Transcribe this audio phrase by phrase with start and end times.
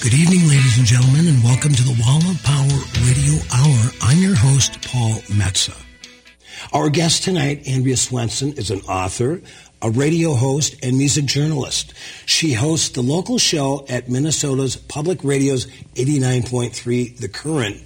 [0.00, 3.90] Good evening, ladies and gentlemen, and welcome to the Wall of Power Radio Hour.
[4.00, 5.76] I'm your host, Paul Metsa.
[6.72, 9.42] Our guest tonight, Andrea Swensson, is an author,
[9.82, 11.94] a radio host, and music journalist.
[12.26, 15.66] She hosts the local show at Minnesota's Public Radio's
[15.96, 17.78] 89.3 The Current.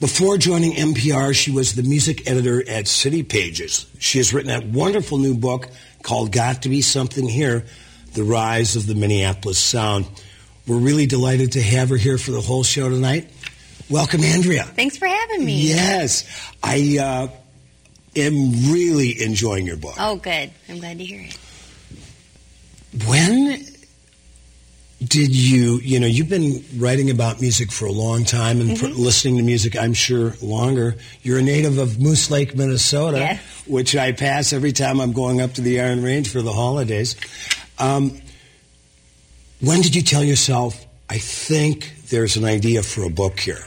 [0.00, 3.86] Before joining NPR, she was the music editor at City Pages.
[4.00, 5.68] She has written a wonderful new book
[6.02, 7.64] called Got to Be Something Here
[8.14, 10.06] The Rise of the Minneapolis Sound.
[10.70, 13.28] We're really delighted to have her here for the whole show tonight.
[13.90, 14.62] Welcome, Andrea.
[14.62, 15.62] Thanks for having me.
[15.62, 16.24] Yes,
[16.62, 17.26] I uh,
[18.14, 19.96] am really enjoying your book.
[19.98, 20.52] Oh, good.
[20.68, 21.36] I'm glad to hear it.
[23.04, 23.64] When
[25.02, 28.92] did you, you know, you've been writing about music for a long time and Mm-hmm.
[28.94, 30.94] pr- listening to music, I'm sure, longer.
[31.24, 33.42] You're a native of Moose Lake, Minnesota, Yes.
[33.66, 37.16] which I pass every time I'm going up to the Iron Range for the holidays.
[37.80, 38.20] Um,
[39.60, 43.64] when did you tell yourself, I think there's an idea for a book here?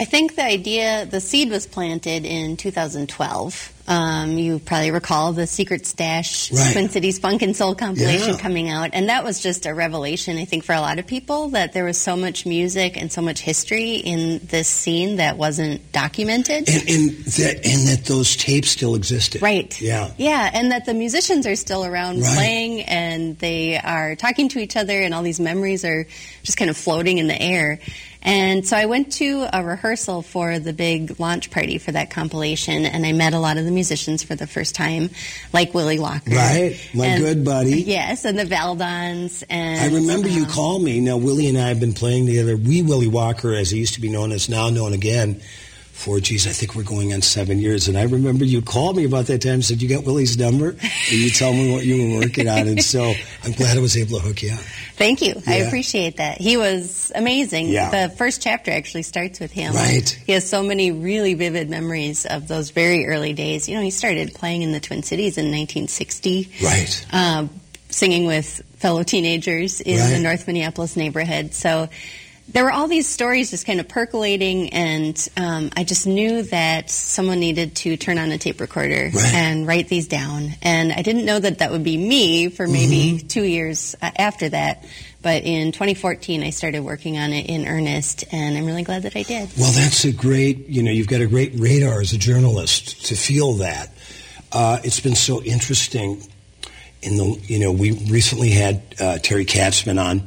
[0.00, 3.72] I think the idea, the seed was planted in 2012.
[3.86, 6.72] Um, you probably recall the Secret Stash Right.
[6.72, 8.38] Twin Cities Funk and Soul compilation Yeah.
[8.40, 8.90] coming out.
[8.94, 11.84] And that was just a revelation, I think, for a lot of people that there
[11.84, 16.68] was so much music and so much history in this scene that wasn't documented.
[16.68, 19.42] And, and that and that those tapes still existed.
[19.42, 19.78] Right.
[19.80, 20.12] Yeah.
[20.16, 22.34] Yeah, and that the musicians are still around Right.
[22.36, 26.06] playing and they are talking to each other and all these memories are
[26.44, 27.80] just kind of floating in the air.
[28.22, 32.84] And so I went to a rehearsal for the big launch party for that compilation
[32.84, 35.10] and I met a lot of the musicians for the first time,
[35.52, 36.30] like Willie Walker.
[36.30, 36.78] Right.
[36.94, 37.82] My And- good buddy.
[37.82, 41.00] Yes, and the Valdons and I remember you um, called me.
[41.00, 42.56] Now Willie and I have been playing together.
[42.56, 45.40] We Willie Walker, as he used to be known, is now known again
[46.00, 47.86] for geez, I think we're going on seven years.
[47.86, 49.54] And I remember you called me about that time.
[49.54, 52.66] and Said you got Willie's number, and you tell me what you were working on.
[52.68, 53.12] And so
[53.44, 54.60] I'm glad I was able to hook you up.
[54.96, 55.34] Thank you.
[55.46, 56.38] I appreciate that.
[56.40, 57.68] He was amazing.
[57.68, 57.90] Yeah.
[58.08, 59.74] The first chapter actually starts with him.
[59.74, 60.08] Right.
[60.26, 63.68] He has so many really vivid memories of those very early days.
[63.68, 66.50] You know, he started playing in the Twin Cities in 1960.
[66.62, 67.06] Right.
[67.12, 67.50] Um,
[67.90, 70.10] singing with fellow teenagers in Right.
[70.14, 71.52] the North Minneapolis neighborhood.
[71.54, 71.88] So
[72.52, 76.90] there were all these stories just kind of percolating, and um, I just knew that
[76.90, 79.34] someone needed to turn on a tape recorder Right.
[79.34, 80.50] and write these down.
[80.62, 83.26] And I didn't know that that would be me for maybe Mm-hmm.
[83.28, 84.84] two years uh, after that.
[85.22, 89.14] But in 2014, I started working on it in earnest, and I'm really glad that
[89.16, 89.50] I did.
[89.58, 90.66] Well, that's a great.
[90.68, 93.90] You know, you've got a great radar as a journalist to feel that.
[94.50, 96.22] Uh, it's been so interesting.
[97.02, 100.22] In the, you know, we recently had uh, Terry Katzman on,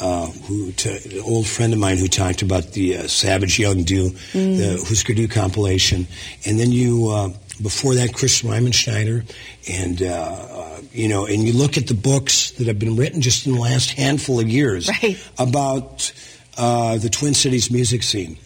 [0.00, 3.82] uh, who t- an old friend of mine who talked about the uh, Savage Young
[3.82, 6.06] Du, the Husker Du compilation,
[6.46, 7.28] and then you uh,
[7.62, 9.24] before that Chris Riemenschneider,
[9.68, 13.20] and uh, uh, you know, and you look at the books that have been written
[13.20, 15.18] just in the last handful of years Right.
[15.38, 16.12] about
[16.56, 18.38] uh, the Twin Cities music scene,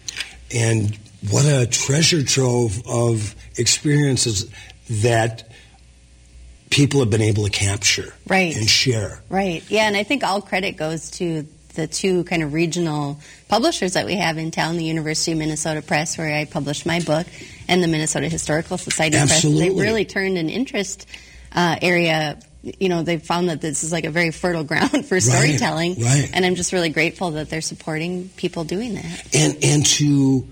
[0.55, 0.97] and
[1.31, 4.51] what a treasure trove of experiences
[5.03, 5.52] that
[6.72, 8.56] people have been able to capture Right.
[8.56, 9.22] and share.
[9.28, 9.62] Right.
[9.69, 13.19] Yeah, and I think all credit goes to the two kind of regional
[13.49, 17.00] publishers that we have in town, the University of Minnesota Press, where I published my
[17.00, 17.27] book,
[17.69, 19.33] and the Minnesota Historical Society Press.
[19.33, 19.69] Absolutely.
[19.69, 21.06] They really turned an interest
[21.55, 22.38] uh, area.
[22.62, 26.31] You know, they found that this is like a very fertile ground for storytelling, right.
[26.33, 29.34] and I'm just really grateful that they're supporting people doing that.
[29.34, 30.47] and and to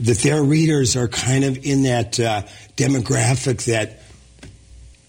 [0.00, 2.42] that their readers are kind of in that uh,
[2.76, 4.00] demographic that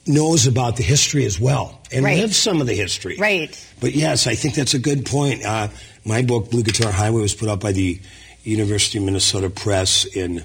[0.08, 2.20] knows about the history as well and Right.
[2.20, 3.16] lives some of the history.
[3.18, 3.56] Right.
[3.80, 5.46] But yes, I think that's a good point.
[5.46, 5.68] Uh,
[6.06, 8.00] my book, Blue Guitar Highway, was put out by the
[8.44, 10.44] University of Minnesota Press in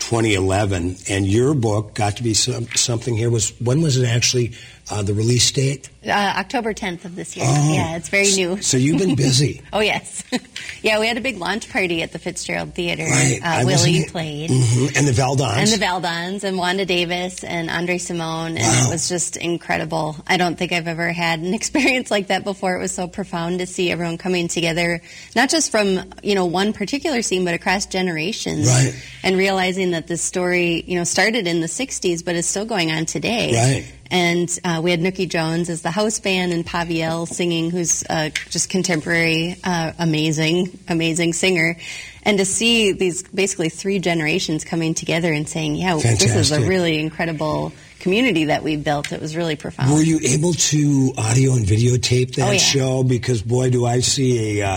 [0.00, 3.30] 2011, and your book got to be some, something here.
[3.30, 4.52] Was when was it actually
[4.90, 5.88] uh, the release date?
[6.06, 7.44] Uh, October 10th of this year.
[7.48, 7.74] Oh.
[7.74, 8.60] Yeah, it's very new.
[8.62, 9.62] So you've been busy.
[9.72, 10.22] Oh yes,
[10.82, 10.98] yeah.
[11.00, 13.02] We had a big launch party at the Fitzgerald Theater.
[13.04, 13.40] Right.
[13.42, 14.48] Uh, Willie played.
[14.50, 14.96] Mhm.
[14.96, 15.56] And the Valdons.
[15.58, 18.86] And the Valdons and Wanda Davis and Andre Cymone, and Wow.
[18.88, 20.16] it was just incredible.
[20.26, 22.76] I don't think I've ever had an experience like that before.
[22.76, 25.02] It was so profound to see everyone coming together,
[25.34, 28.94] not just from you know one particular scene, but across generations, Right.
[29.24, 32.92] and realizing that this story you know started in the '60s, but is still going
[32.92, 33.52] on today.
[33.52, 33.92] Right.
[34.10, 38.30] And uh, we had Nooky Jones as the house band and Pavielle singing, who's uh,
[38.50, 41.76] just contemporary, uh, amazing, amazing singer.
[42.22, 46.60] And to see these basically three generations coming together and saying, yeah, this is a
[46.60, 49.12] really incredible community that we built.
[49.12, 49.92] It was really profound.
[49.92, 52.58] Were you able to audio and videotape that Oh, yeah.
[52.58, 53.02] show?
[53.04, 54.70] Because boy, do I see a uh,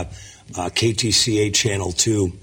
[0.56, 2.34] uh, KTCA Channel Two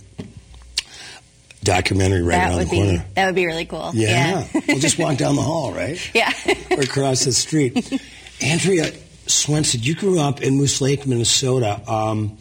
[1.67, 3.05] documentary right that around would the be corner.
[3.15, 3.91] that would be really cool.
[3.95, 6.33] Yeah, we'll just walk down the hall, right, yeah.
[6.71, 7.75] or across the street.
[8.43, 8.93] Andrea,
[9.27, 11.81] Swensson, you grew up in Moose Lake, Minnesota.
[11.91, 12.39] Um,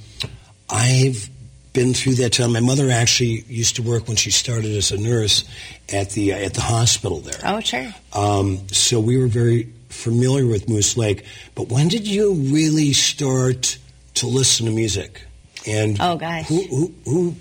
[0.69, 1.29] I've
[1.73, 2.53] been through that town.
[2.53, 5.43] My mother actually used to work when she started as a nurse
[5.91, 7.39] at the uh, at the hospital there.
[7.43, 7.93] Oh, sure.
[8.13, 11.25] Um, so we were very familiar with Moose Lake.
[11.55, 13.77] But when did you really start
[14.15, 15.21] to listen to music?
[15.67, 17.35] And oh gosh, who, who, who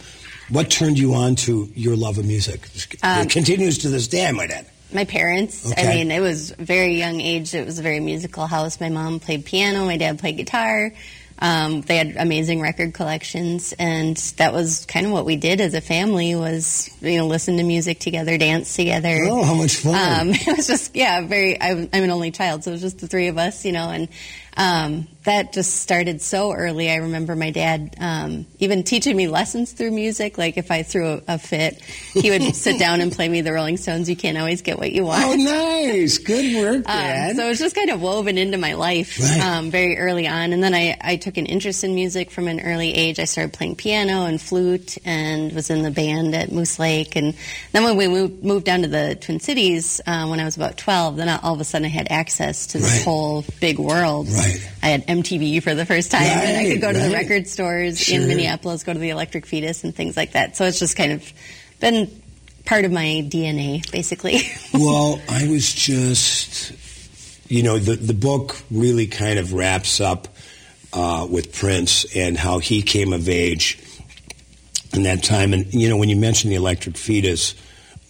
[0.48, 2.68] what turned you on to your love of music?
[3.02, 4.66] Um, it continues to this day, I might add.
[4.92, 5.72] My parents.
[5.72, 5.90] Okay.
[5.90, 7.52] I mean, it was very young age.
[7.54, 8.80] It was a very musical house.
[8.80, 9.84] My mom played piano.
[9.84, 10.92] My dad played guitar.
[11.38, 15.74] Um, they had amazing record collections, and that was kind of what we did as
[15.74, 19.18] a family was you know listen to music together, dance together.
[19.28, 20.28] Oh, how much fun!
[20.28, 21.60] Um, it was just yeah, very.
[21.60, 23.90] I, am an only child, so it was just the three of us, you know,
[23.90, 24.08] and
[24.56, 26.90] um, that just started so early.
[26.90, 30.36] I remember my dad um, even teaching me lessons through music.
[30.38, 31.80] Like if I threw a, a fit,
[32.12, 34.08] he would sit down and play me the Rolling Stones.
[34.08, 35.24] You can't always get what you want.
[35.24, 37.30] Oh, nice, good work, um, Dad.
[37.30, 39.40] Um, so it was just kind of woven into my life right.
[39.40, 40.52] um, very early on.
[40.52, 43.18] And then I, I took an interest in music from an early age.
[43.18, 47.16] I started playing piano and flute, and was in the band at Moose Lake.
[47.16, 47.34] And
[47.72, 50.76] then when we moved, moved down to the Twin Cities uh, when I was about
[50.76, 53.04] twelve, then all of a sudden I had access to this right.
[53.04, 54.28] whole big world.
[54.28, 54.43] Right.
[54.82, 57.08] I had MTV for the first time, right, and I could go to right.
[57.08, 58.20] the record stores sure.
[58.20, 60.56] in Minneapolis, go to the Electric Fetus, and things like that.
[60.56, 61.32] So it's just kind of
[61.80, 62.10] been
[62.64, 64.40] part of my DNA, basically.
[64.74, 66.72] well, I was just,
[67.50, 70.28] you know, the the book really kind of wraps up
[70.92, 73.78] uh, with Prince and how he came of age
[74.92, 75.52] in that time.
[75.52, 77.54] And you know, when you mentioned the Electric Fetus,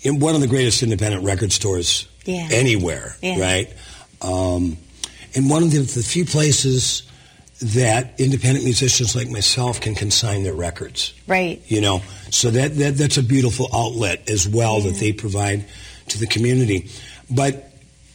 [0.02, 2.48] in one of the greatest independent record stores yeah.
[2.50, 3.40] anywhere, yeah.
[3.40, 3.72] right?
[4.20, 4.76] Um,
[5.34, 7.02] and one of the, the, few places
[7.60, 11.14] that independent musicians like myself can consign their records.
[11.26, 11.62] Right.
[11.66, 14.90] You know, so that, that that's a beautiful outlet as well yeah.
[14.90, 15.64] that they provide
[16.08, 16.90] to the community.
[17.31, 17.70] But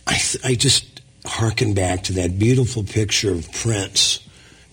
[0.07, 4.19] I, th- I just harken back to that beautiful picture of Prince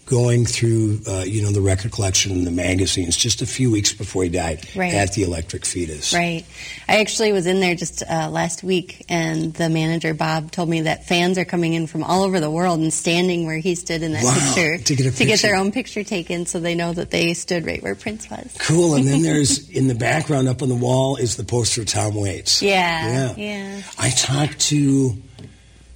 [0.06, 3.93] going through, uh, you know, the record collection and the magazines just a few weeks
[3.93, 4.94] before he died right.
[4.94, 6.14] at the Electric Fetus.
[6.14, 6.47] Right.
[6.88, 10.82] I actually was in there just uh, last week, and the manager Bob told me
[10.82, 14.05] that fans are coming in from all over the world and standing where he stood
[14.05, 14.32] in that wow.
[14.32, 17.67] picture to get, to get their own picture taken, so they know that they stood
[17.67, 18.56] right where Prince was.
[18.61, 18.94] Cool.
[18.94, 22.14] And then there's in the background up on the wall is the poster of Tom
[22.14, 22.62] Waits.
[22.62, 23.35] Yeah.
[23.35, 23.35] Yeah.
[23.37, 23.82] Yeah.
[23.99, 25.17] I talked to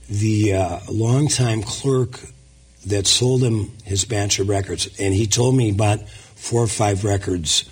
[0.09, 2.19] the uh, longtime clerk
[2.87, 7.05] that sold him his batch of records, and he told me about four or five
[7.05, 7.69] records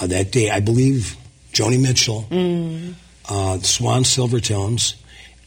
[0.00, 0.50] uh, that day.
[0.50, 1.16] I believe
[1.52, 2.94] Joni Mitchell, mm.
[3.28, 4.94] uh, Swan Silvertones,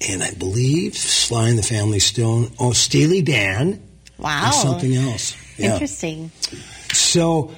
[0.08, 2.52] and I believe Sly and the Family Stone.
[2.60, 3.82] Oh, Steely Dan.
[4.18, 4.46] Wow.
[4.46, 5.36] And something else.
[5.58, 5.74] Yeah.
[5.74, 6.32] Interesting.
[6.94, 7.52] So,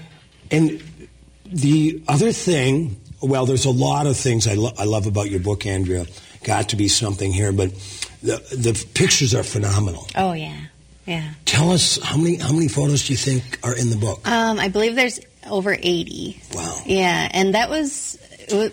[0.52, 0.82] and
[1.46, 5.40] the other thing, well, there's a lot of things I, lo- I love about your
[5.40, 6.06] book, Andrea.
[6.44, 7.72] Got to be something here, but
[8.22, 10.08] the the pictures are phenomenal.
[10.16, 10.56] Oh yeah.
[11.08, 11.32] Yeah.
[11.46, 14.28] Tell us how many how many photos do you think are in the book?
[14.28, 15.20] Um, I believe there's
[15.50, 16.42] over 80.
[16.54, 16.82] Wow.
[16.86, 18.20] Yeah, and that was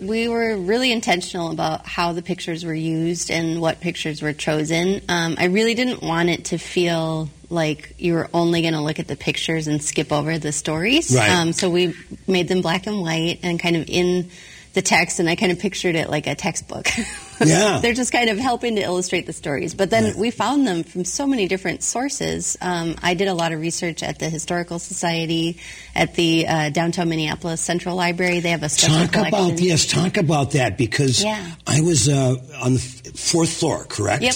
[0.00, 5.00] we were really intentional about how the pictures were used and what pictures were chosen.
[5.08, 8.98] Um, I really didn't want it to feel like you were only going to look
[8.98, 11.14] at the pictures and skip over the stories.
[11.14, 11.28] Right.
[11.28, 11.94] Um, so we
[12.26, 14.30] made them black and white and kind of in
[14.74, 16.88] the text, and I kind of pictured it like a textbook.
[17.44, 17.80] Yeah.
[17.82, 19.74] They're just kind of helping to illustrate the stories.
[19.74, 20.16] But then Right.
[20.16, 22.56] we found them from so many different sources.
[22.60, 25.58] Um, I did a lot of research at the Historical Society,
[25.96, 28.38] at the uh, downtown Minneapolis Central Library.
[28.38, 29.46] They have a special Talk collection.
[29.46, 31.44] about yes, talk about that because Yeah.
[31.66, 34.22] I was uh, on the fourth floor, correct?
[34.22, 34.34] Yep.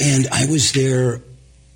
[0.00, 1.22] And I was there.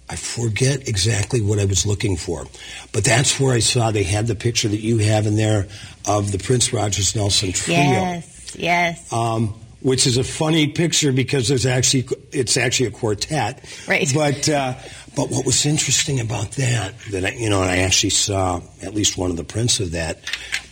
[0.08, 2.46] I forget exactly what I was looking for,
[2.92, 5.66] but that's where I saw they had the picture that you have in there
[6.06, 7.78] of the Prince Rogers Nelson trio.
[7.78, 9.12] Yes, yes.
[9.12, 13.64] um, which is a funny picture because there's actually it's actually a quartet.
[13.86, 14.10] Right.
[14.14, 14.74] But uh,
[15.16, 18.94] but what was interesting about that that I, you know and I actually saw at
[18.94, 20.18] least one of the prints of that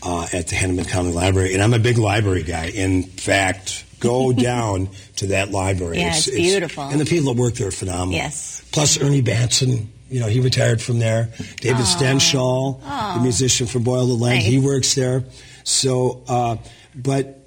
[0.03, 2.67] uh, at the Hennepin County Library, and I'm a big library guy.
[2.67, 4.89] In fact, go down
[5.23, 5.99] to that library.
[5.99, 6.85] Yeah, it's beautiful.
[6.85, 8.15] and the people that work there are phenomenal.
[8.15, 8.63] Yes.
[8.73, 9.91] Plus Ernie Batson.
[10.11, 11.31] You know, he retired from there.
[11.57, 11.97] David Aw.
[11.99, 13.15] Stenshoel, Aw.
[13.17, 14.45] the musician from Boiled in Lead, Nice.
[14.45, 15.25] he works there.
[15.65, 16.57] So, uh,
[16.95, 17.39] but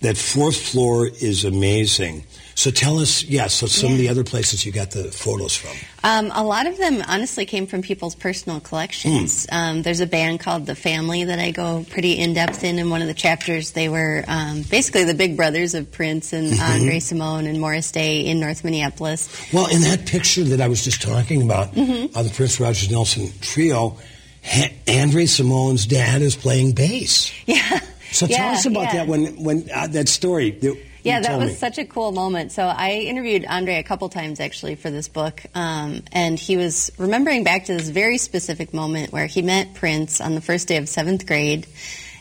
[0.00, 2.24] that fourth floor is amazing.
[2.56, 5.72] So tell us, yeah, so some of the other places you got the photos from.
[6.04, 9.46] Um, a lot of them honestly came from people's personal collections.
[9.50, 9.54] Hmm.
[9.56, 12.78] Um, there's a band called The Family that I go pretty in depth in.
[12.78, 16.52] In one of the chapters, they were um, basically the big brothers of Prince and
[16.52, 16.72] Mm-hmm.
[16.80, 19.28] Andre Cymone and Morris Day in North Minneapolis.
[19.52, 22.16] Well, in that picture that I was just talking about, Mm-hmm.
[22.16, 23.98] uh, the Prince Rogers Nelson trio,
[24.44, 27.32] ha- Andre Cymone's dad is playing bass.
[27.46, 27.80] Yeah.
[28.12, 28.92] So tell Yeah, us about yeah.
[28.92, 30.52] that when when uh, that story.
[30.52, 31.54] that- Yeah, that was me.
[31.54, 32.50] such a cool moment.
[32.50, 36.90] So I interviewed Andre a couple times actually for this book, um, and he was
[36.96, 40.78] remembering back to this very specific moment where he met Prince on the first day
[40.78, 41.66] of seventh grade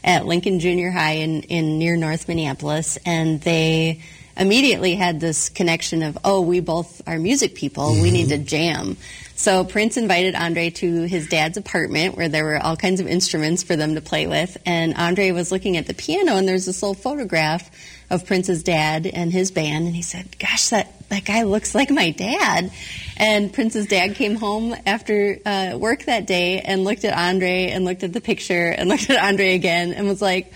[0.03, 4.01] at Lincoln Junior High in, in near North Minneapolis, and they
[4.35, 8.97] immediately had this connection of, oh, we both are music people, we need to jam.
[9.35, 13.63] So Prince invited Andre to his dad's apartment where there were all kinds of instruments
[13.63, 14.57] for them to play with.
[14.65, 17.69] And Andre was looking at the piano and there's this little photograph
[18.13, 19.87] of Prince's dad and his band.
[19.87, 22.71] And he said, gosh, that, that guy looks like my dad.
[23.17, 27.85] And Prince's dad came home after uh, work that day and looked at Andre and
[27.85, 30.53] looked at the picture and looked at Andre again and was like,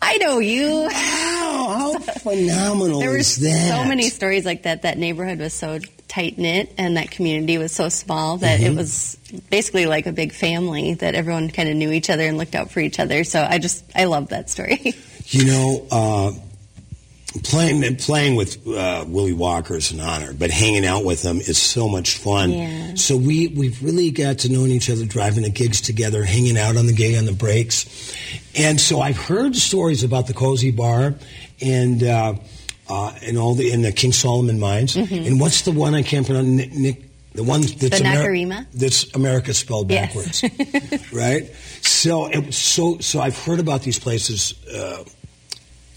[0.00, 0.88] I know you.
[0.92, 4.82] Wow, how phenomenal There were so many stories like that.
[4.82, 8.72] That neighborhood was so tight knit, and that community was so small that Mm-hmm.
[8.72, 9.16] it was
[9.50, 10.94] basically like a big family.
[10.94, 13.24] That everyone kind of knew each other and looked out for each other.
[13.24, 14.94] So I just I love that story.
[15.30, 16.30] You know, uh,
[17.42, 21.58] playing playing with uh, Willie Walker is an honor, but hanging out with him is
[21.58, 22.50] so much fun.
[22.50, 22.94] Yeah.
[22.94, 26.76] So we we've really got to know each other, driving to gigs together, hanging out
[26.76, 27.86] on the gig on the breaks,
[28.56, 31.14] and so I've heard stories about the cozy bar
[31.60, 32.02] and.
[32.02, 32.34] Uh,
[32.90, 36.24] uh, and all the in the King Solomon mines, and what's the one I can't
[36.24, 36.46] pronounce?
[36.46, 37.02] Nick, Nick
[37.34, 37.88] the one that's Mm-hmm.
[37.90, 38.22] The Amer-
[38.62, 38.66] Nacirema?
[38.72, 40.40] That's America spelled Yes.
[40.40, 41.50] backwards, right?
[41.82, 45.04] So, it, so, so I've heard about these places uh,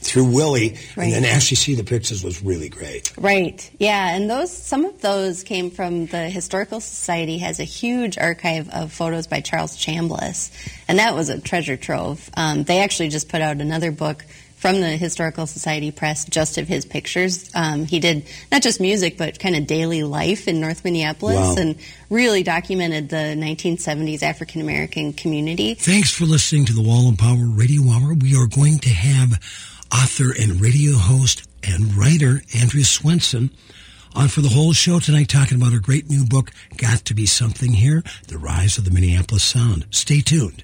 [0.01, 1.05] through Willie, Right.
[1.05, 3.12] and then actually see the pictures was really great.
[3.17, 3.70] Right.
[3.79, 8.70] Yeah, and those some of those came from the Historical Society has a huge archive
[8.70, 10.50] of photos by Charles Chambliss,
[10.88, 12.29] and that was a treasure trove.
[12.36, 14.25] Um, they actually just put out another book
[14.58, 17.50] from the Historical Society Press just of his pictures.
[17.55, 21.55] Um, he did not just music, but kind of daily life in North Minneapolis, Wow.
[21.58, 21.75] and
[22.12, 25.74] really documented the 1970s African American community.
[25.74, 28.13] Thanks for listening to the Wall and Power Radio Hour.
[28.13, 29.39] We are going to have
[29.93, 33.50] author and radio host and writer Andrea Swensson
[34.15, 37.25] on for the whole show tonight talking about her great new book, Got to Be
[37.25, 39.86] Something Here, The Rise of the Minneapolis Sound.
[39.89, 40.63] Stay tuned.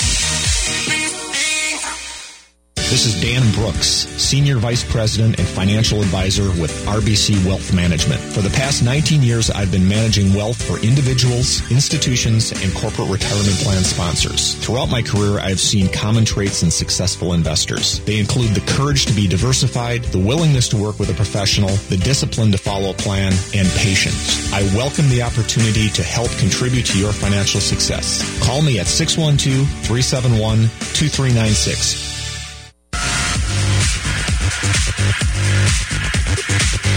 [2.91, 8.19] This is Dan Brooks, Senior Vice President and Financial Advisor with RBC Wealth Management.
[8.19, 13.55] For the past 19 years, I've been managing wealth for individuals, institutions, and corporate retirement
[13.59, 14.55] plan sponsors.
[14.55, 18.01] Throughout my career, I have seen common traits in successful investors.
[18.01, 21.95] They include the courage to be diversified, the willingness to work with a professional, the
[21.95, 24.51] discipline to follow a plan, and patience.
[24.51, 28.19] I welcome the opportunity to help contribute to your financial success.
[28.45, 32.20] Call me at 612 371 2396.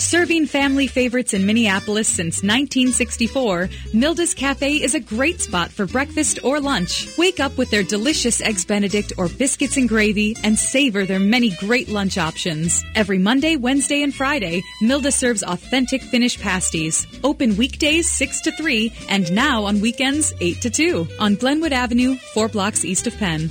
[0.00, 6.38] Serving family favorites in Minneapolis since 1964, Milda's Cafe is a great spot for breakfast
[6.42, 7.06] or lunch.
[7.18, 11.50] Wake up with their delicious Eggs Benedict or biscuits and gravy and savor their many
[11.50, 12.82] great lunch options.
[12.94, 17.06] Every Monday, Wednesday, and Friday, Milda serves authentic Finnish pasties.
[17.22, 22.16] Open weekdays 6 to 3 and now on weekends 8 to 2 on Glenwood Avenue,
[22.32, 23.50] 4 blocks east of Penn.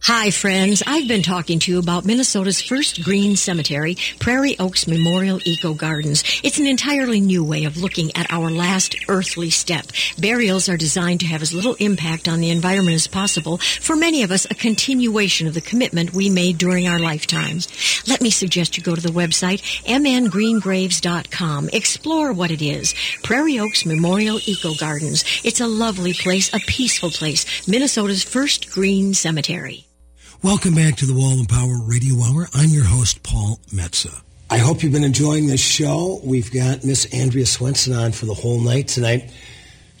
[0.00, 0.82] Hi, friends.
[0.86, 6.24] I've been talking to you about Minnesota's first green cemetery, Prairie Oaks Memorial Eco Gardens.
[6.42, 9.88] It's an entirely new way of looking at our last earthly step.
[10.18, 13.58] Burials are designed to have as little impact on the environment as possible.
[13.58, 17.68] For many of us, a continuation of the commitment we made during our lifetimes.
[18.08, 21.68] Let me suggest you go to the website mngreengraves.com.
[21.70, 22.94] Explore what it is.
[23.24, 25.24] Prairie Oaks Memorial Eco Gardens.
[25.44, 27.68] It's a lovely place, a peaceful place.
[27.68, 29.87] Minnesota's first green cemetery.
[30.40, 32.46] Welcome back to the Wall and Power Radio Hour.
[32.54, 34.22] I'm your host, Paul Metsa.
[34.48, 36.20] I hope you've been enjoying this show.
[36.22, 39.32] We've got Miss Andrea Swensson on for the whole night tonight,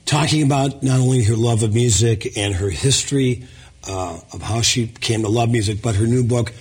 [0.06, 3.48] talking about not only her love of music and her history
[3.88, 6.52] uh, of how she came to love music, but her new book,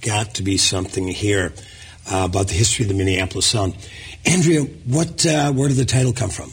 [0.00, 1.52] Got to Be Something Here,
[2.12, 3.76] uh, about the history of the Minneapolis Sound.
[4.26, 6.52] Andrea, what, uh, where did the title come from?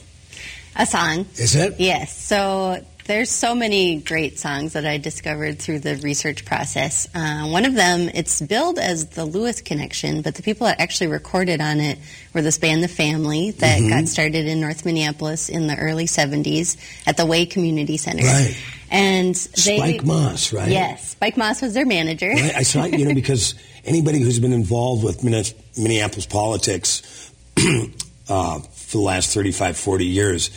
[0.76, 1.26] A song.
[1.38, 1.80] Is it?
[1.80, 2.16] Yes.
[2.16, 7.08] So there's so many great songs that I discovered through the research process.
[7.16, 11.08] Uh, one of them, it's billed as the Lewis Connection, but the people that actually
[11.08, 11.98] recorded on it
[12.34, 13.90] were this band, The Family, that Mhm.
[13.90, 18.24] got started in North Minneapolis in the early 70s at the Way Community Center.
[18.26, 18.56] Right.
[18.92, 20.70] And they, Spike Moss, right?
[20.70, 22.30] Yes, Spike Moss was their manager.
[22.30, 22.56] Right?
[22.56, 27.32] I saw, you know, because anybody who's been involved with Minneapolis politics
[28.30, 30.50] uh, for the last 35, 40 years,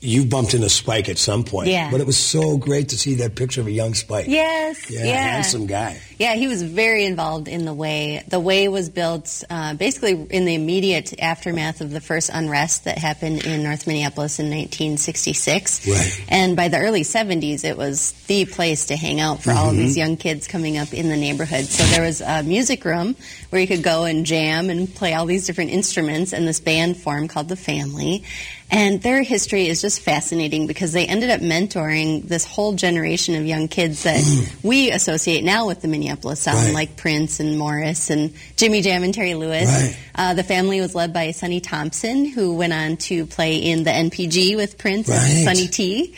[0.00, 1.68] you bumped into Spike at some point.
[1.68, 1.90] Yeah.
[1.90, 4.26] But it was so great to see that picture of a young Spike.
[4.28, 5.14] Yes, Yeah, yeah.
[5.16, 6.00] handsome guy.
[6.18, 8.22] Yeah, he was very involved in the way.
[8.28, 12.98] The way was built uh, basically in the immediate aftermath of the first unrest that
[12.98, 15.86] happened in North Minneapolis in 1966.
[15.88, 16.24] Right.
[16.28, 19.76] And by the early 70s, it was the place to hang out for all of
[19.76, 21.64] these young kids coming up in the neighborhood.
[21.64, 23.16] So there was a music room
[23.50, 26.96] where you could go and jam and play all these different instruments, and this band
[26.96, 28.24] formed called The Family.
[28.68, 33.46] And their history is just fascinating because they ended up mentoring this whole generation of
[33.46, 34.24] young kids that
[34.64, 36.74] we associate now with the Minneapolis Sound, Right.
[36.74, 39.68] like Prince and Morris and Jimmy Jam and Terry Lewis.
[39.68, 39.96] Right.
[40.16, 43.90] Uh, the family was led by Sonny Thompson, who went on to play in the
[43.92, 45.16] NPG with Prince Right.
[45.16, 46.14] and Sonny T.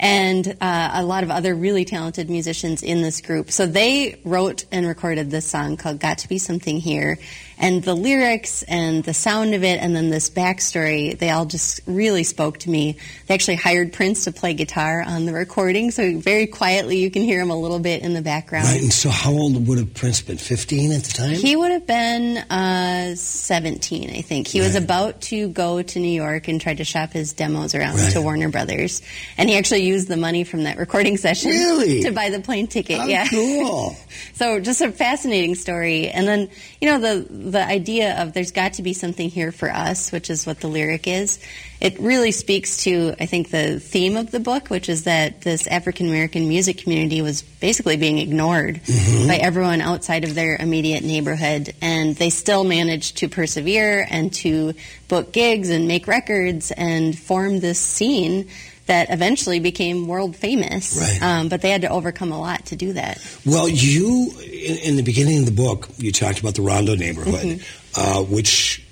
[0.00, 3.50] And uh, a lot of other really talented musicians in this group.
[3.50, 7.18] So they wrote and recorded this song called Got to Be Something Here.
[7.60, 11.80] And the lyrics and the sound of it and then this backstory, they all just
[11.86, 12.96] really spoke to me.
[13.26, 17.22] They actually hired Prince to play guitar on the recording, so very quietly you can
[17.22, 18.66] hear him a little bit in the background.
[18.66, 18.80] Right.
[18.82, 20.38] And so how old would have Prince been?
[20.38, 21.34] 15 at the time?
[21.34, 24.46] He would have been uh, 17, I think.
[24.46, 27.96] He was about to go to New York and try to shop his demos around
[27.96, 28.12] Right.
[28.12, 29.02] to Warner Brothers.
[29.36, 32.02] And he actually used the money from that recording session Really?
[32.02, 32.98] to buy the plane ticket.
[32.98, 33.26] How yeah.
[33.28, 33.96] cool.
[34.34, 36.08] so just a fascinating story.
[36.08, 36.48] And then,
[36.80, 40.30] you know, the the idea of there's got to be something here for us, which
[40.30, 41.38] is what the lyric is.
[41.80, 45.66] It really speaks to, I think, the theme of the book, which is that this
[45.66, 49.28] African American music community was basically being ignored Mhm.
[49.28, 54.74] by everyone outside of their immediate neighborhood, and they still managed to persevere and to
[55.08, 58.46] book gigs and make records and form this scene
[58.88, 60.98] that eventually became world famous.
[61.00, 61.22] Right.
[61.22, 63.24] Um, but they had to overcome a lot to do that.
[63.46, 67.60] Well, you, in, in the beginning of the book, you talked about the Rondo neighborhood,
[67.60, 67.62] Mhm.
[67.96, 68.82] uh, which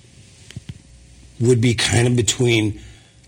[1.40, 2.80] would be kind of between,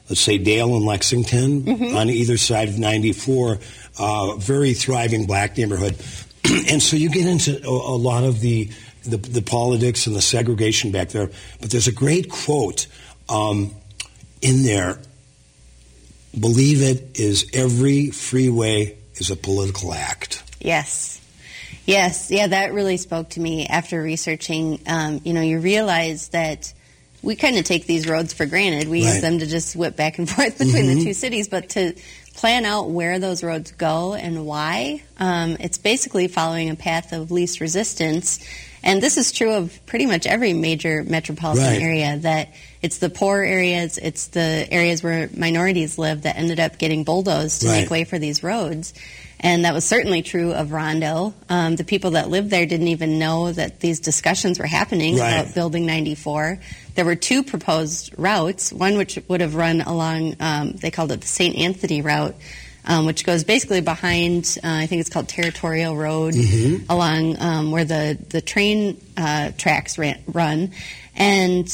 [0.08, 1.94] let's say, Dale and Lexington Mhm.
[1.94, 3.58] on either side of 94,
[3.98, 5.96] uh, very thriving black neighborhood.
[6.70, 8.70] and so you get into a, a lot of the,
[9.04, 11.30] the, the politics and the segregation back there.
[11.60, 12.86] But there's a great quote
[13.28, 13.74] um,
[14.40, 15.00] in there
[16.38, 20.42] believe it is every freeway is a political act.
[20.60, 21.20] Yes.
[21.86, 22.30] Yes.
[22.30, 24.80] Yeah, that really spoke to me after researching.
[24.86, 26.72] Um, you know, you realize that
[27.22, 28.88] we kind of take these roads for granted.
[28.88, 30.98] We use them to just whip back and forth between Mhm.
[30.98, 31.94] the two cities, but to
[32.34, 37.30] plan out where those roads go and why, um, it's basically following a path of
[37.32, 38.38] least resistance.
[38.84, 41.82] And this is true of pretty much every major metropolitan Right.
[41.82, 46.78] area that it's the poor areas, it's the areas where minorities live that ended up
[46.78, 47.80] getting bulldozed to Right.
[47.82, 48.94] make way for these roads.
[49.40, 51.32] And that was certainly true of Rondo.
[51.48, 55.30] Um, the people that lived there didn't even know that these discussions were happening Right.
[55.40, 56.58] about building 94.
[56.96, 61.20] There were two proposed routes, one which would have run along, um, they called it
[61.20, 61.56] the St.
[61.56, 62.34] Anthony route,
[62.84, 66.86] um, which goes basically behind, uh, I think it's called Territorial Road, Mhm.
[66.88, 70.72] along um, where the, the train uh, tracks ran, run.
[71.14, 71.68] And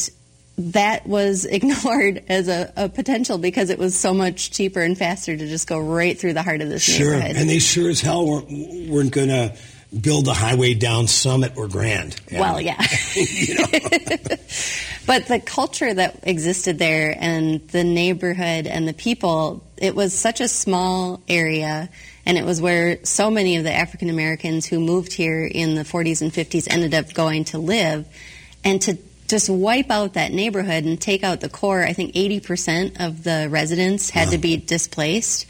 [0.56, 5.36] that was ignored as a, a potential because it was so much cheaper and faster
[5.36, 7.36] to just go right through the heart of this Sure, neighborhood.
[7.36, 9.56] and they sure as hell weren't, weren't going to
[10.00, 12.20] build a highway down Summit or Grand.
[12.32, 12.76] Well, yeah.
[15.06, 20.40] but the culture that existed there and the neighborhood and the people, it was such
[20.40, 21.88] a small area
[22.26, 25.82] and it was where so many of the African Americans who moved here in the
[25.82, 28.06] 40s and 50s ended up going to live.
[28.64, 28.96] And to
[29.28, 33.48] just wipe out that neighborhood and take out the core, I think 80% of the
[33.50, 34.32] residents had wow.
[34.32, 35.46] to be displaced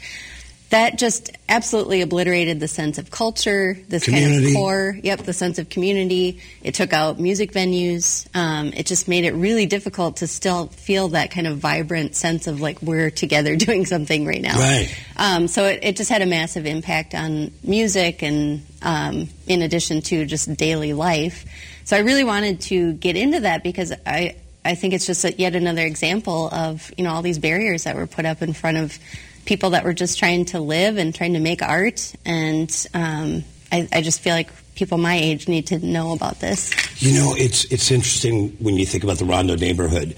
[0.69, 4.45] that just absolutely obliterated the sense of culture, this community.
[4.45, 4.97] kind of core.
[5.03, 6.41] Yep, the sense of community.
[6.63, 8.27] It took out music venues.
[8.35, 12.47] Um, it just made it really difficult to still feel that kind of vibrant sense
[12.47, 14.57] of like we're together doing something right now.
[14.57, 14.93] Right.
[15.15, 20.01] Um, so it, it, just had a massive impact on music, and um, in addition
[20.01, 21.45] to just daily life.
[21.85, 25.31] So I really wanted to get into that because I I think it's just a,
[25.33, 28.77] yet another example of you know all these barriers that were put up in front
[28.77, 28.97] of
[29.45, 32.13] people that were just trying to live and trying to make art.
[32.25, 36.73] And um, I, I, just feel like people my age need to know about this.
[37.01, 40.15] You know, it's it's interesting when you think about the Rondo neighborhood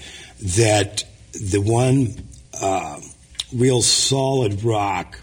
[0.56, 2.14] that the one
[2.60, 2.98] uh,
[3.54, 5.20] real solid rock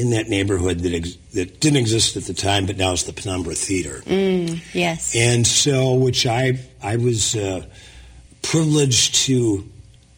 [0.00, 3.12] in that neighborhood that ex- that didn't exist at the time, but now is the
[3.12, 4.02] Penumbra Theater.
[4.06, 7.66] Mm, yes, and so which I I was uh,
[8.42, 9.68] privileged to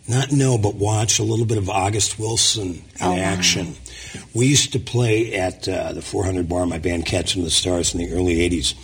[0.08, 3.68] not know, but watch a little bit of August Wilson in oh, action.
[3.68, 4.22] Wow.
[4.34, 8.00] We used to play at uh, the 400 bar, my band Catching the Stars in
[8.00, 8.74] the early 80s.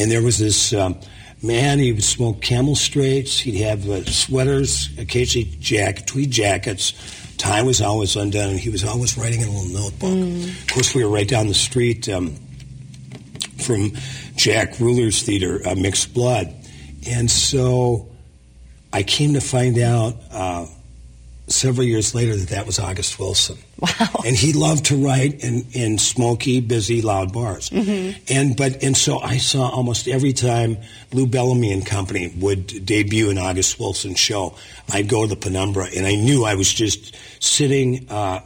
[0.00, 0.98] And there was this um,
[1.42, 6.94] man, he would smoke camel straights, he'd have uh, sweaters, occasionally jacket, tweed jackets.
[7.42, 10.10] Tie was always undone, and he was always writing in a little notebook.
[10.10, 10.48] Mm.
[10.62, 12.36] Of course, we were right down the street um,
[13.58, 13.90] from
[14.36, 16.54] Jack Reuler's theater, uh, Mixed Blood.
[17.04, 18.08] And so
[18.92, 20.66] I came to find out uh,
[21.48, 23.58] several years later that that was August Wilson.
[23.78, 24.22] Wow!
[24.24, 27.70] And he loved to write in, in smoky, busy, loud bars.
[27.70, 28.22] Mm-hmm.
[28.32, 30.78] And but and so I saw almost every time
[31.12, 34.56] Lou Bellamy and Company would debut an August Wilson show,
[34.90, 38.40] I'd go to the Penumbra, and I knew I was just sitting uh,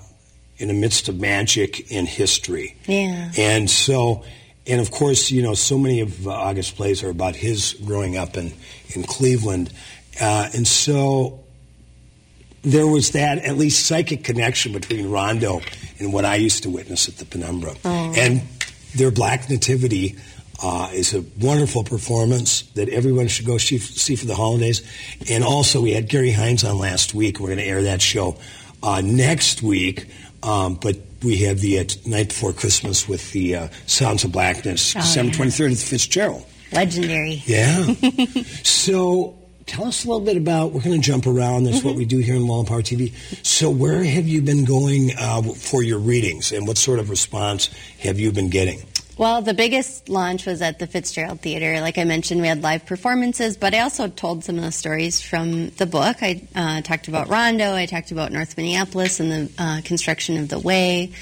[0.57, 2.77] in the midst of magic and history.
[2.87, 3.31] Yeah.
[3.37, 4.25] And so.
[4.69, 8.17] And of course, you know, so many of uh, August plays are about his growing
[8.17, 8.53] up in,
[8.97, 9.73] in Cleveland.
[10.21, 11.46] Uh, and so
[12.67, 15.61] there was that at least psychic connection between Rondo
[16.01, 17.75] and what I used to witness at the Penumbra.
[17.85, 18.15] Oh.
[18.17, 18.43] And
[18.97, 20.17] their Black Nativity
[20.61, 24.83] uh, is a wonderful performance that everyone should go see, see, for the holidays.
[25.31, 27.39] And also, we had Gary Hines on last week.
[27.39, 28.37] We're going to air that show
[28.83, 30.07] uh, next week.
[30.43, 34.97] Um, but we have the uh, night before Christmas with the uh, Sounds of Blackness,
[34.97, 35.45] oh, December yeah.
[35.45, 36.47] 23rd at the Fitzgerald.
[36.73, 37.43] Legendary.
[37.47, 37.85] Yeah.
[38.65, 40.73] so tell us a little bit about.
[40.73, 41.65] We're going to jump around.
[41.65, 41.89] That's mm-hmm.
[41.89, 43.13] what we do here in Wallen Power TV.
[43.45, 47.69] So, where have you been going uh, for your readings, and what sort of response
[48.01, 48.83] have you been getting?
[49.19, 51.81] Well, the biggest launch was at the Fitzgerald Theater.
[51.81, 55.23] Like I mentioned, we had live performances, but I also told some of the stories
[55.23, 56.19] from the book.
[56.21, 60.51] I uh, talked about Rondo, I talked about North Minneapolis and the uh, construction of
[60.51, 61.13] the way.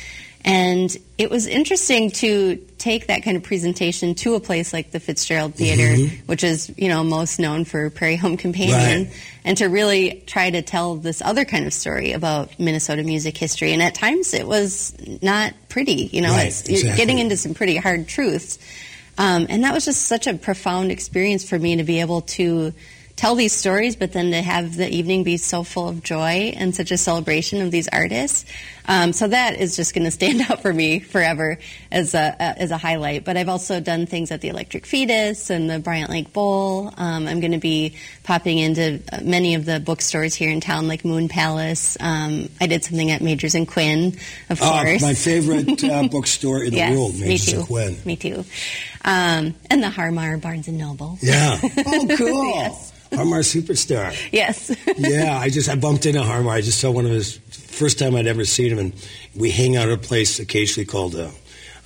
[0.45, 5.01] And it was interesting to take that kind of presentation to a place like the
[5.01, 6.27] Fitzgerald Theater, mm-hmm.
[6.27, 9.17] which is, you know, most known for Prairie Home Companion, right.
[9.43, 13.73] and to really try to tell this other kind of story about Minnesota music history.
[13.73, 16.77] And at times it was not pretty, you know, right, exactly.
[16.77, 18.59] you're getting into some pretty hard truths.
[19.17, 22.75] Um, and that was just such a profound experience for me to be able to
[23.17, 26.75] tell these stories, but then to have the evening be so full of joy and
[26.75, 28.45] such a celebration of these artists.
[28.87, 31.59] Um, so that is just going to stand out for me forever
[31.91, 33.25] as a, as a highlight.
[33.25, 36.93] But I've also done things at the Electric Fetus and the Bryant Lake Bowl.
[36.97, 41.05] Um, I'm going to be popping into many of the bookstores here in town, like
[41.05, 41.97] Moon Palace.
[42.01, 44.17] Um, I did something at Magers and Quinn,
[44.51, 45.03] of oh, course.
[45.03, 47.97] My favorite uh, bookstore in the yes, world, Magers and Quinn.
[48.05, 48.45] Me too.
[49.05, 51.19] Um, and the Harmar Barnes and Noble.
[51.21, 51.59] Yeah.
[51.87, 52.47] Oh, cool.
[52.47, 52.93] yes.
[53.13, 54.17] Harmar superstar.
[54.33, 54.75] Yes.
[54.97, 56.51] yeah, I just I bumped into Harmar.
[56.51, 57.39] I just saw one of his
[57.75, 61.15] first time I'd ever seen him, and we hang out at a place occasionally called
[61.15, 61.31] uh,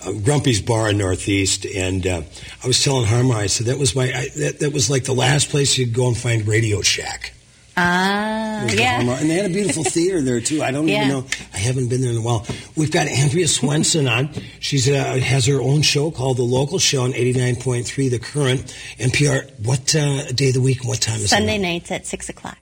[0.05, 1.66] uh, Grumpy's Bar in Northeast.
[1.66, 2.22] And uh,
[2.62, 5.14] I was telling Harmar, I said that was my I, that, that was like the
[5.14, 7.33] last place you'd go and find Radio Shack.
[7.81, 9.01] Ah, yeah.
[9.01, 10.62] And they had a beautiful theater there too.
[10.62, 11.07] I don't yeah.
[11.07, 11.27] even know.
[11.55, 12.44] I haven't been there in a while.
[12.77, 14.31] We've got Andrea Swensson on.
[14.59, 18.09] She's uh, has her own show called The Local Show on eighty nine point three,
[18.09, 19.48] The Current NPR.
[19.64, 21.57] What uh, day of the week and what time is Sunday it?
[21.57, 22.59] Sunday nights at six o'clock.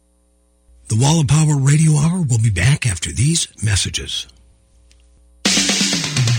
[0.89, 4.29] The Wall of Power Radio Hour will be back after these messages.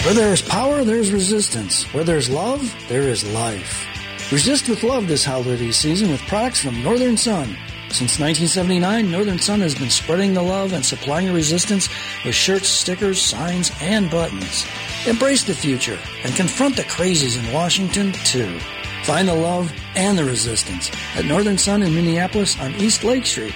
[0.05, 1.83] Where there is power, there is resistance.
[1.93, 3.85] Where there is love, there is life.
[4.31, 7.57] Resist with love this holiday season with products from Northern Sun.
[7.89, 11.89] Since 1979, Northern Sun has been spreading the love and supplying resistance
[12.23, 14.65] with shirts, stickers, signs, and buttons.
[15.05, 18.57] Embrace the future and confront the crazies in Washington, too.
[19.03, 23.53] Find the love and the resistance at Northern Sun in Minneapolis on East Lake Street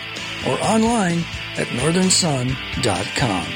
[0.47, 1.23] or online
[1.57, 3.47] at northernsun.com.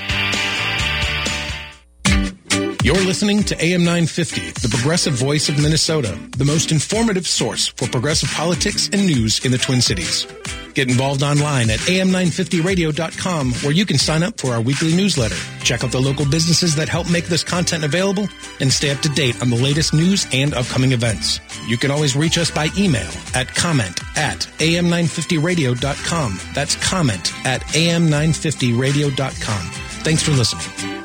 [2.84, 7.88] You're listening to AM 950, the progressive voice of Minnesota, the most informative source for
[7.88, 10.28] progressive politics and news in the Twin Cities.
[10.76, 15.86] Get involved online at am950radio.com where you can sign up for our weekly newsletter, check
[15.86, 18.28] out the local businesses that help make this content available,
[18.60, 21.40] and stay up to date on the latest news and upcoming events.
[21.66, 26.40] You can always reach us by email at comment at am950radio.com.
[26.54, 29.72] That's comment at am950radio.com.
[30.04, 31.05] Thanks for listening.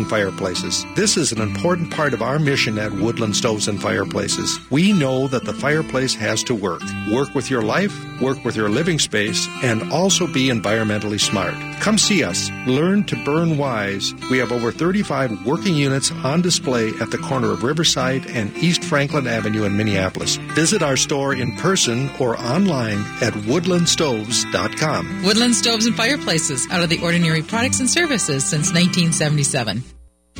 [0.05, 0.85] fireplaces.
[0.95, 4.59] This is an important part of our mission at Woodland Stoves and Fireplaces.
[4.69, 6.81] We know that the fireplace has to work.
[7.11, 11.53] Work with your life, work with your living space, and also be environmentally smart.
[11.81, 12.49] Come see us.
[12.67, 14.13] Learn to burn wise.
[14.29, 18.83] We have over 35 working units on display at the corner of Riverside and East
[18.83, 20.37] Franklin Avenue in Minneapolis.
[20.55, 25.23] Visit our store in person or online at woodlandstoves.com.
[25.23, 29.83] Woodland Stoves and Fireplaces, out of the ordinary products and services since 1977.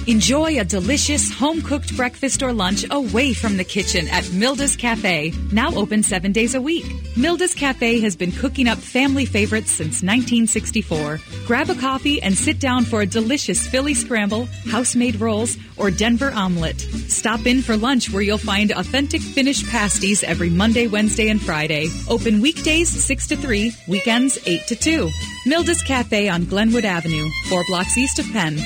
[0.08, 5.32] Enjoy a delicious home cooked breakfast or lunch away from the kitchen at Milda's Cafe,
[5.52, 6.86] now open seven days a week.
[7.16, 11.20] Milda's Cafe has been cooking up family favorites since 1964.
[11.46, 15.92] Grab a coffee and sit down for a delicious Philly scramble, house made rolls, or
[15.92, 16.80] Denver omelet.
[16.82, 21.90] Stop in for lunch where you'll find authentic Finnish pasties every Monday, Wednesday, and Friday.
[22.10, 25.10] Open weekdays 6 to 3, weekends 8 to 2.
[25.46, 28.58] Milda's Cafe on Glenwood Avenue, four blocks east of Penn.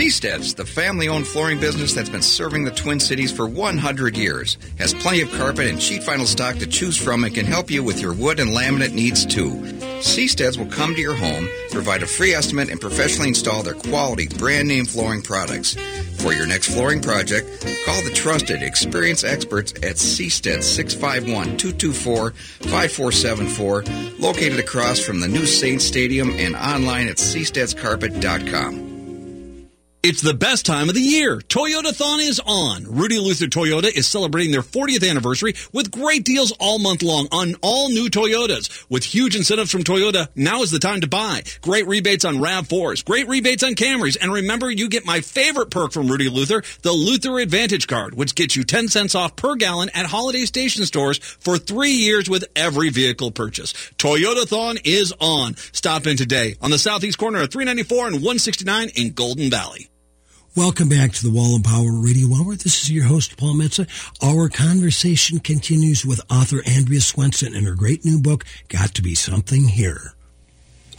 [0.00, 4.56] Seasteads, the family owned flooring business that's been serving the Twin Cities for 100 years,
[4.78, 7.84] has plenty of carpet and sheet vinyl stock to choose from and can help you
[7.84, 9.50] with your wood and laminate needs too.
[10.00, 14.26] Seasteads will come to your home, provide a free estimate, and professionally install their quality
[14.26, 15.74] brand name flooring products.
[16.14, 17.46] For your next flooring project,
[17.84, 23.84] call the trusted, experienced experts at Seastead 651 224 5474,
[24.18, 28.89] located across from the new Saints Stadium and online at seasteadscarpet.com.
[30.02, 31.36] It's the best time of the year.
[31.40, 32.84] Toyotathon is on.
[32.84, 37.54] Rudy Luther Toyota is celebrating their 40th anniversary with great deals all month long on
[37.60, 38.86] all new Toyotas.
[38.88, 41.42] With huge incentives from Toyota, now is the time to buy.
[41.60, 45.92] Great rebates on RAV4s, great rebates on Camrys, and remember you get my favorite perk
[45.92, 49.90] from Rudy Luther, the Luther Advantage Card, which gets you 10 cents off per gallon
[49.92, 53.74] at holiday station stores for three years with every vehicle purchase.
[53.98, 55.56] Toyotathon is on.
[55.72, 59.89] Stop in today on the southeast corner of 394 and 169 in Golden Valley.
[60.56, 62.56] Welcome back to the Wall and Power Radio Hour.
[62.56, 63.86] This is your host, Paul Metsa.
[64.20, 69.14] Our conversation continues with author Andrea Swensson and her great new book, Got to Be
[69.14, 70.12] Something Here.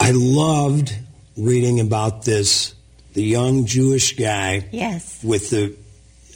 [0.00, 0.96] I loved
[1.36, 2.74] reading about this,
[3.12, 4.68] the young Jewish guy.
[4.72, 5.22] Yes.
[5.22, 5.76] With the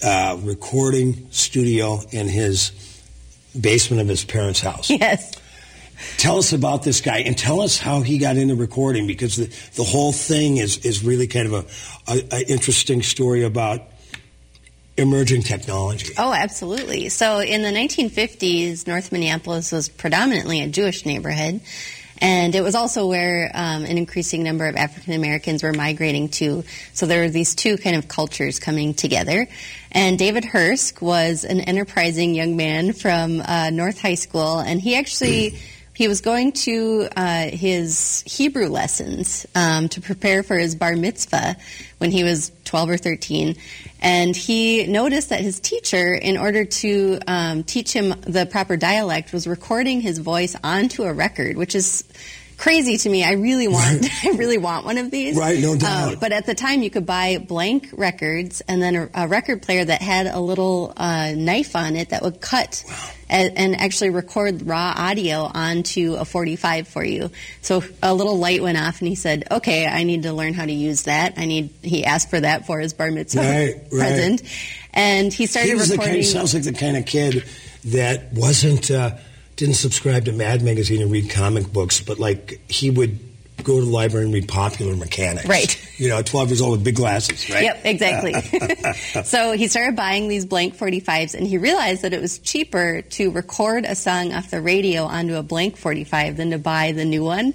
[0.04, 2.70] uh, recording studio in his
[3.58, 4.90] basement of his parents' house.
[4.90, 5.32] Yes.
[6.18, 9.46] Tell us about this guy and tell us how he got into recording because the,
[9.74, 11.52] the whole thing is, is really kind of
[12.08, 13.82] a, a, a interesting story about
[14.96, 16.12] emerging technology.
[16.16, 17.08] Oh, absolutely.
[17.08, 21.60] So in the 1950s, North Minneapolis was predominantly a Jewish neighborhood.
[22.18, 26.64] And it was also where um, an increasing number of African Americans were migrating to.
[26.94, 29.46] So there were these two kind of cultures coming together.
[29.92, 34.96] And David Hersk was an enterprising young man from uh, North High School, and he
[34.96, 35.58] actually.
[35.96, 41.56] He was going to uh, his Hebrew lessons um, to prepare for his bar mitzvah
[41.96, 43.56] when he was 12 or 13.
[44.02, 49.32] And he noticed that his teacher, in order to um, teach him the proper dialect,
[49.32, 52.04] was recording his voice onto a record, which is
[52.58, 53.24] crazy to me.
[53.24, 54.24] I really want, right.
[54.24, 55.34] I really want one of these.
[55.34, 56.12] Right, no doubt.
[56.12, 59.62] Um, but at the time, you could buy blank records and then a, a record
[59.62, 63.10] player that had a little uh, knife on it that would cut wow.
[63.28, 67.30] And, and, actually record raw audio onto a 45 for you.
[67.60, 70.64] So a little light went off, and he said, "Okay, I need to learn how
[70.64, 71.34] to use that.
[71.36, 74.52] I need." He asked for that for his bar mitzvah right, present, right.
[74.94, 76.14] and he started he was recording.
[76.14, 77.44] The kind, sounds like the kind of kid
[77.86, 78.90] that wasn't.
[78.90, 79.16] Uh,
[79.56, 83.25] didn't subscribe to Mad Magazine and read comic books, but like he would
[83.62, 85.46] go to the library and read Popular Mechanics.
[85.46, 85.98] Right.
[85.98, 87.64] You know, 12 years old with big glasses, right?
[87.64, 88.34] Yep, exactly.
[89.24, 93.30] so he started buying these blank 45s and he realized that it was cheaper to
[93.30, 97.24] record a song off the radio onto a blank 45 than to buy the new
[97.24, 97.54] one.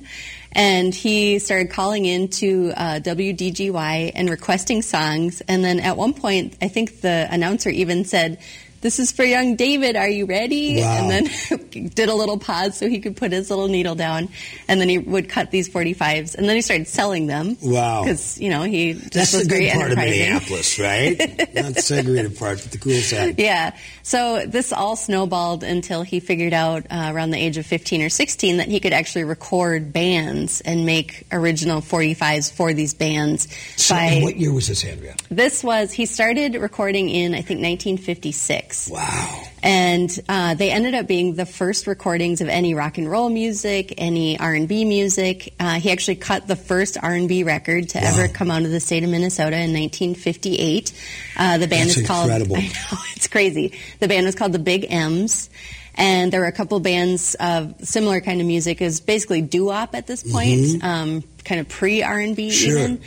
[0.54, 5.42] And he started calling into uh, WDGY and requesting songs.
[5.48, 8.40] And then at one point, I think the announcer even said,
[8.82, 9.96] this is for young David.
[9.96, 10.82] Are you ready?
[10.82, 11.10] Wow.
[11.10, 14.30] And then did a little pause so he could put his little needle down.
[14.68, 16.36] And then he would cut these 45s.
[16.36, 17.58] And then he started selling them.
[17.62, 18.04] Wow.
[18.04, 19.98] Because, you know, he just That's was the good part of.
[19.98, 21.18] Minneapolis, right?
[21.56, 23.40] Not the segregated part, but the cool side.
[23.40, 23.76] Yeah.
[24.04, 28.10] So this all snowballed until he figured out uh, around the age of 15 or
[28.10, 33.48] 16 that he could actually record bands and make original 45s for these bands.
[33.78, 35.16] So, by what year was this, Andrea?
[35.30, 38.71] this was he started recording in I think 1956.
[38.90, 39.44] Wow.
[39.64, 43.94] And uh, they ended up being the first recordings of any rock and roll music,
[43.98, 45.54] any R and B music.
[45.60, 48.72] Uh, he actually cut the first R and B record to ever come out of
[48.72, 50.94] the state of Minnesota in 1958.
[51.38, 52.30] Uh, the band That's is called.
[52.30, 52.56] incredible.
[52.58, 53.78] I know it's crazy.
[54.00, 55.50] The band was called the Big M's.
[55.96, 58.80] And there were a couple bands of similar kind of music.
[58.82, 60.84] It was basically doo-wop at this point, Mhm.
[60.84, 62.78] um, kind of pre-R&B Sure.
[62.80, 63.02] even.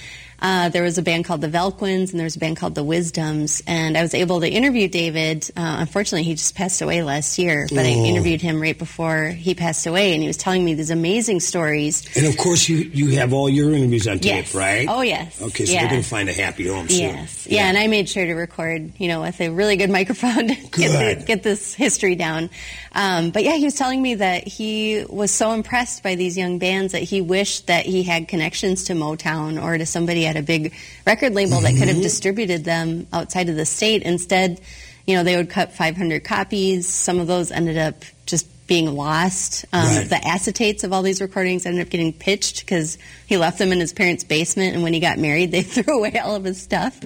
[0.44, 2.84] Uh, there was a band called the Velquins, and there was a band called the
[2.84, 3.62] Wisdoms.
[3.66, 5.50] And I was able to interview David.
[5.56, 8.04] Uh, unfortunately, he just passed away last year, but I Oh.
[8.04, 12.04] interviewed him right before he passed away, and he was telling me these amazing stories.
[12.14, 14.54] And of course, you, you have all your interviews on tape, Yes.
[14.54, 14.86] right?
[14.86, 15.40] Oh, yes.
[15.40, 15.80] Okay, so Yeah.
[15.80, 17.00] they're going to find a happy home soon.
[17.00, 17.66] Yes, yeah.
[17.66, 21.18] and I made sure to record, you know, with a really good microphone to get,
[21.18, 22.50] the, get this history down.
[22.92, 26.58] Um, but yeah, he was telling me that he was so impressed by these young
[26.58, 30.42] bands that he wished that he had connections to Motown or to somebody at a
[30.42, 30.72] big
[31.06, 32.02] record label that could have Mhm.
[32.02, 34.02] distributed them outside of the state.
[34.02, 34.60] Instead,
[35.06, 36.88] you know, they would cut 500 copies.
[36.88, 39.66] Some of those ended up just being lost.
[39.74, 40.08] Um, Right.
[40.08, 43.78] The acetates of all these recordings ended up getting pitched because he left them in
[43.80, 46.98] his parents' basement, and when he got married, they threw away all of his stuff.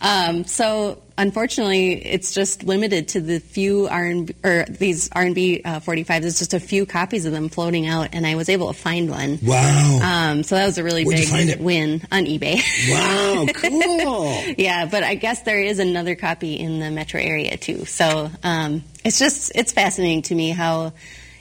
[0.00, 5.34] Um, so unfortunately, it's just limited to the few R and or these R and
[5.34, 6.20] B uh, 45s.
[6.20, 9.10] There's just a few copies of them floating out, and I was able to find
[9.10, 9.38] one.
[9.42, 10.00] Wow.
[10.02, 12.60] Um, so that was a really Where'd big win on eBay.
[12.90, 14.54] Wow, cool.
[14.58, 17.84] yeah, but I guess there is another copy in the metro area too.
[17.84, 20.92] So um, it's just it's fascinating to me how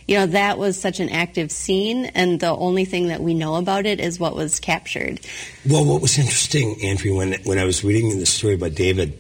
[0.07, 3.55] you know that was such an active scene, and the only thing that we know
[3.55, 5.19] about it is what was captured.
[5.67, 9.17] Well, what was interesting, Andrew, when when I was reading the story about David,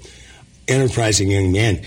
[0.67, 1.81] enterprising young man,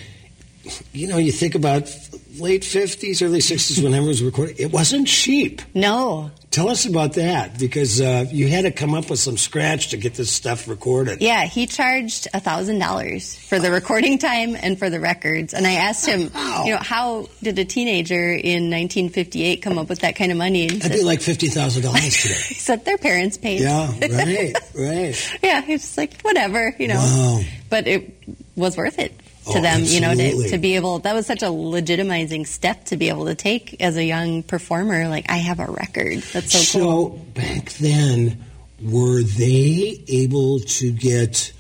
[0.93, 1.91] you know, you think about
[2.39, 5.63] late fifties, early sixties, when it was recorded, it wasn't cheap.
[5.75, 6.31] No.
[6.57, 9.99] Tell us about that because uh, you had to come up with some scratch to
[9.99, 11.21] get this stuff recorded.
[11.21, 15.53] Yeah, he charged a thousand dollars for the recording time and for the records.
[15.53, 16.21] And I asked him,
[16.65, 20.69] you know, how did a teenager in 1958 come up with that kind of money?
[20.69, 22.35] That'd said, be like fifty thousand dollars today.
[22.35, 23.61] he said their parents paid.
[23.61, 25.39] yeah, right, right.
[25.43, 26.95] yeah, he's like whatever, you know.
[26.95, 27.43] Wow.
[27.69, 28.17] But it
[28.57, 29.13] was worth it
[29.53, 30.99] to Oh, them, you know, to, to be able.
[31.01, 35.09] That was such a legitimizing step to be able to take as a young performer.
[35.09, 36.19] Like I have a record.
[36.33, 37.11] That's so, So cool.
[37.11, 38.45] So back then,
[38.83, 41.53] were they able to get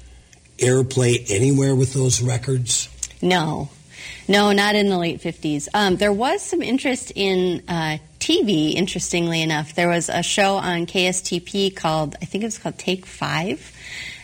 [0.58, 2.88] airplay anywhere with those records?
[3.22, 3.68] No,
[4.28, 5.68] no, not in the late 50s.
[5.72, 9.74] Um, there was some interest in uh, TV, interestingly enough.
[9.74, 13.72] There was a show on KSTP called, I think it was called Take Five.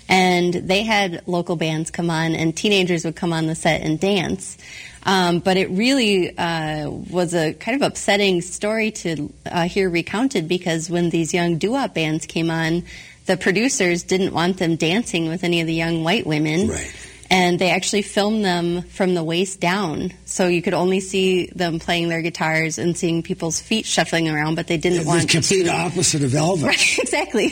[0.08, 3.98] And they had local bands come on, and teenagers would come on the set and
[3.98, 4.58] dance.
[5.04, 10.46] Um, but it really uh, was a kind of upsetting story to uh, hear recounted
[10.46, 12.84] because when these young doo-wop bands came on,
[13.26, 16.94] the producers didn't want them dancing with any of the young white women Right.
[17.34, 21.78] And they actually filmed them from the waist down so you could only see them
[21.78, 25.64] playing their guitars and seeing people's feet shuffling around but they didn't The want complete
[25.64, 26.64] to opposite of Elvis.
[26.64, 27.48] right exactly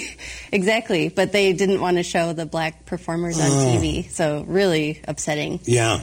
[0.53, 3.77] exactly but they didn't want to show the black performers on Oh.
[3.79, 6.01] tv so really upsetting Yeah.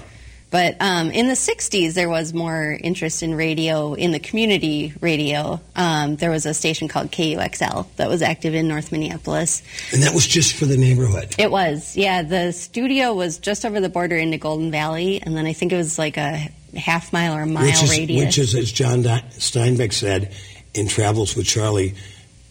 [0.50, 5.60] But um, in the 60s, there was more interest in radio, in the community radio.
[5.76, 9.62] Um, there was a station called KUXL that was active in North Minneapolis.
[9.92, 11.36] And that was just for the neighborhood.
[11.38, 12.24] It was, yeah.
[12.24, 15.78] The studio was just over the border into Golden Valley, and then I think it
[15.78, 18.26] was like a half mile or a mile which is, radius.
[18.26, 20.34] which is, as John Steinbeck said
[20.74, 21.96] in Travels with Charlie,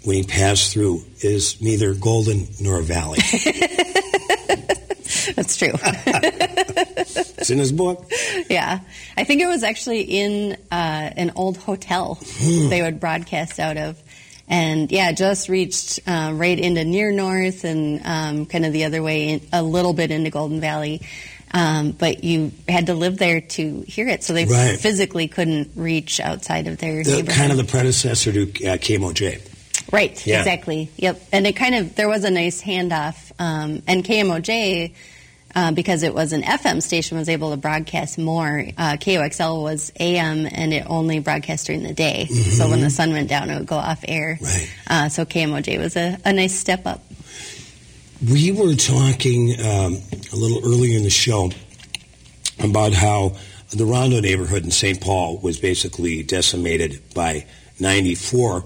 [0.04, 3.18] when he passed through, is neither golden nor a valley.
[5.34, 5.72] That's true.
[5.82, 8.10] it's in his book.
[8.48, 8.80] yeah.
[9.16, 12.68] I think it was actually in uh, an old hotel Hmm.
[12.68, 14.00] they would broadcast out of.
[14.48, 19.02] And yeah, just reached uh, right into near north and um, kind of the other
[19.02, 21.00] way, in, a little bit into Golden Valley.
[21.52, 24.78] Um, but you had to live there to hear it, so they Right.
[24.78, 27.34] physically couldn't reach outside of their The, neighborhood.
[27.36, 29.40] kind of the predecessor to uh, KMOJ.
[29.92, 30.40] Right, Yeah.
[30.40, 30.90] exactly.
[30.96, 31.22] Yep.
[31.32, 33.32] And it kind of, there was a nice handoff.
[33.38, 34.92] Um, and KMOJ,
[35.56, 38.66] uh, because it was an FM station, was able to broadcast more.
[38.76, 42.26] Uh, KUXL was AM and it only broadcast during the day.
[42.26, 44.38] So when the sun went down, it would go off air.
[44.40, 44.74] Right.
[44.86, 47.02] Uh, so KMOJ was a, a nice step up.
[48.30, 49.98] We were talking um,
[50.32, 51.50] a little earlier in the show
[52.62, 53.36] about how
[53.70, 55.00] the Rondo neighborhood in St.
[55.00, 57.46] Paul was basically decimated by
[57.80, 58.64] 94.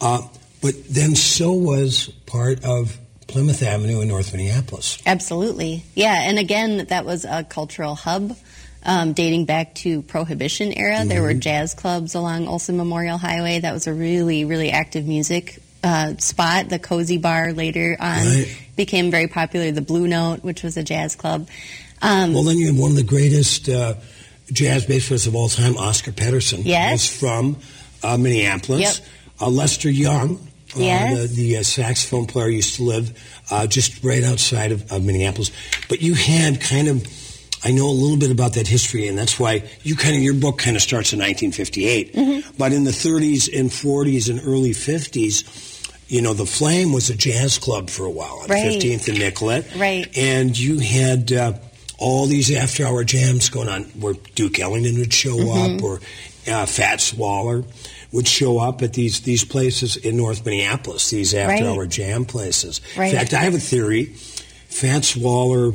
[0.00, 0.22] Uh,
[0.60, 2.98] but then so was part of
[3.32, 4.98] Plymouth Avenue in North Minneapolis.
[5.06, 5.82] Absolutely.
[5.94, 6.14] Yeah.
[6.28, 8.36] And again, that was a cultural hub.
[8.84, 13.60] Um, dating back to Prohibition era, there were jazz clubs along Olson Memorial Highway.
[13.60, 16.68] That was a really, really active music uh, spot.
[16.68, 18.58] The Cozy Bar later on Right.
[18.76, 19.70] became very popular.
[19.70, 21.48] The Blue Note, which was a jazz club.
[22.02, 23.94] Um, Well, then you have one of the greatest uh,
[24.52, 26.62] jazz bassists of all time, Oscar Peterson.
[26.64, 26.92] Yes.
[26.92, 27.56] Was from
[28.02, 28.98] uh, Minneapolis.
[28.98, 29.08] Yep.
[29.40, 30.44] Uh, Lester Young,
[30.76, 31.20] Yes.
[31.30, 33.18] the, the uh, saxophone player, used to live
[33.50, 35.50] uh, just right outside of, of Minneapolis.
[35.88, 37.06] But you had kind of,
[37.64, 40.34] I know a little bit about that history, and that's why you kind of, your
[40.34, 42.14] book kind of starts in 1958.
[42.14, 42.56] Mm-hmm.
[42.58, 47.16] But in the 30s and 40s and early 50s, you know, the Flame was a
[47.16, 48.80] jazz club for a while on Right.
[48.82, 49.74] 15th and Nicollet.
[49.76, 50.06] Right.
[50.16, 51.52] And you had uh,
[51.98, 55.76] all these after hour jams going on where Duke Ellington would show Mm-hmm.
[55.76, 56.00] up or
[56.52, 57.62] uh, Fats Waller
[58.12, 61.88] would show up at these, these places in North Minneapolis, these after hour Right.
[61.90, 62.80] jam places.
[62.96, 63.12] Right.
[63.12, 64.06] In fact, I have a theory.
[64.68, 65.72] Fats Waller,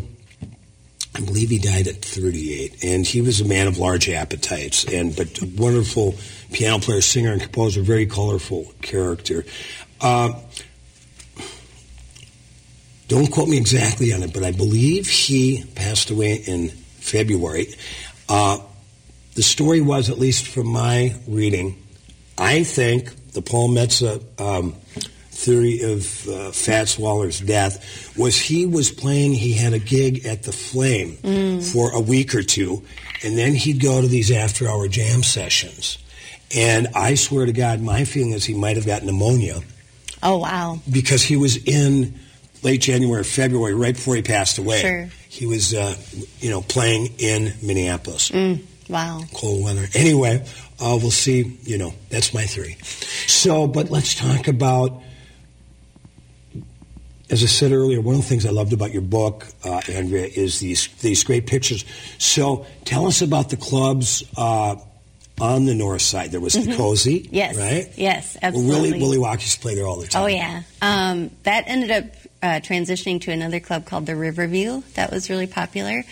[1.15, 5.15] I believe he died at 38, and he was a man of large appetites, and
[5.15, 6.15] but a wonderful
[6.51, 9.43] piano player, singer, and composer, very colorful character.
[9.99, 10.29] Uh,
[13.07, 17.73] don't quote me exactly on it, but I believe he passed away in February.
[18.27, 18.59] Uh,
[19.35, 21.81] the story was, at least from my reading,
[22.37, 24.73] I think the Paul Metsa um,
[25.37, 30.43] theory of uh, Fats Waller's death was he was playing, he had a gig at
[30.43, 31.17] the Flame
[31.61, 32.83] for a week or two,
[33.23, 35.97] and then he'd go to these after hour jam sessions.
[36.55, 39.61] And I swear to God, my feeling is he might have got pneumonia
[40.23, 40.79] oh, wow.
[40.91, 42.17] because he was in
[42.63, 44.79] late January, February, right before he passed away.
[44.79, 45.09] Sure.
[45.29, 45.95] He was, uh,
[46.39, 48.29] you know, playing in Minneapolis.
[48.31, 49.21] Mm, wow.
[49.33, 49.87] Cold weather.
[49.93, 50.45] Anyway,
[50.79, 51.57] uh, we'll see.
[51.63, 52.77] You know, that's my theory.
[53.27, 55.01] So, but let's talk about.
[57.29, 60.25] As I said earlier, one of the things I loved about your book, uh, Andrea,
[60.27, 61.83] is these these great pictures.
[62.17, 64.77] So, tell us about the clubs uh,
[65.41, 66.31] on the north side.
[66.31, 67.35] There was the Cozy, Mm-hmm.
[67.35, 67.57] Yes.
[67.57, 67.91] right?
[67.97, 68.91] Yes, Well, absolutely.
[68.91, 70.23] Willie Willie Watkins played there all the time.
[70.23, 72.05] Oh yeah, um, that ended up
[72.41, 74.81] uh, transitioning to another club called the Riverview.
[74.93, 76.03] That was really popular.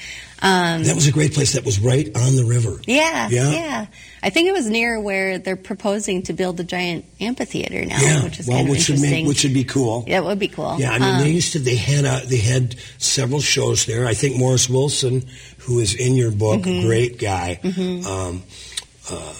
[0.41, 1.53] Um, That was a great place.
[1.53, 2.79] That was right on the river.
[2.85, 3.51] yeah, Yeah?
[3.51, 3.85] yeah,
[4.21, 8.23] I think it was near where they're proposing to build a giant amphitheater now, Yeah,
[8.23, 9.23] which is well, kind of which would interesting.
[9.25, 10.01] make which would be cool.
[10.07, 10.75] that would be cool.
[10.77, 11.59] Yeah, I mean, Um, they used to.
[11.59, 14.05] They had a, they had several shows there.
[14.07, 15.23] I think Morris Wilson,
[15.59, 16.85] who is in your book, Mm-hmm.
[16.85, 17.59] great guy,
[18.05, 18.43] um,
[19.09, 19.33] uh,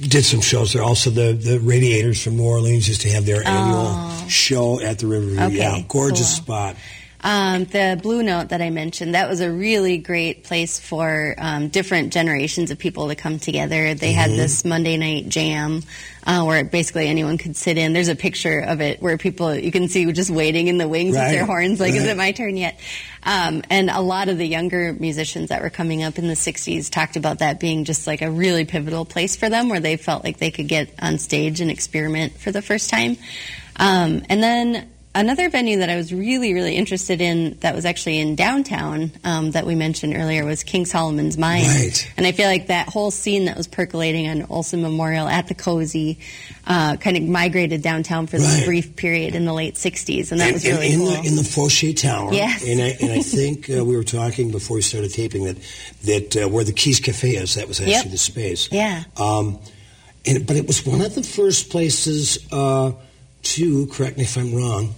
[0.00, 0.82] did some shows there.
[0.82, 5.06] Also, the the Radiators from New Orleans used to have their annual show at the
[5.06, 5.38] Riverview.
[5.40, 5.46] Oh.
[5.46, 6.44] Okay, yeah, gorgeous cool.
[6.44, 6.76] spot.
[7.20, 11.68] Um, the Blue Note that I mentioned, that was a really great place for um,
[11.68, 13.94] different generations of people to come together.
[13.94, 14.36] They had Mm-hmm.
[14.36, 15.82] this Monday night jam
[16.26, 17.92] uh, where basically anyone could sit in.
[17.92, 21.16] There's a picture of it where people, you can see just waiting in the wings
[21.16, 22.78] with their horns, like, is it my turn yet?
[23.22, 26.90] Um, and a lot of the younger musicians that were coming up in the 60s
[26.90, 30.22] talked about that being just like a really pivotal place for them where they felt
[30.22, 33.16] like they could get on stage and experiment for the first time.
[33.76, 38.18] Um, and then another venue that I was really, really interested in that was actually
[38.18, 41.64] in downtown um, that we mentioned earlier was King Solomon's Mine.
[41.64, 42.12] Right.
[42.16, 45.54] And I feel like that whole scene that was percolating on Olson Memorial at the
[45.54, 46.18] Cozy
[46.66, 48.66] uh, kind of migrated downtown for this Right.
[48.66, 50.30] brief period in the late 60s.
[50.30, 51.10] And that And, was really in cool.
[51.10, 52.32] the in the Foshay Tower.
[52.32, 52.62] Yes.
[52.66, 55.56] And I, and I think uh, we were talking before we started taping that
[56.04, 58.10] that uh, where the Keys Cafe is, that was actually Yep.
[58.10, 58.68] the space.
[58.70, 59.04] yeah.
[59.16, 59.58] Um,
[60.26, 62.38] and, but it was one of the first places
[63.42, 64.94] to, correct me if I'm wrong,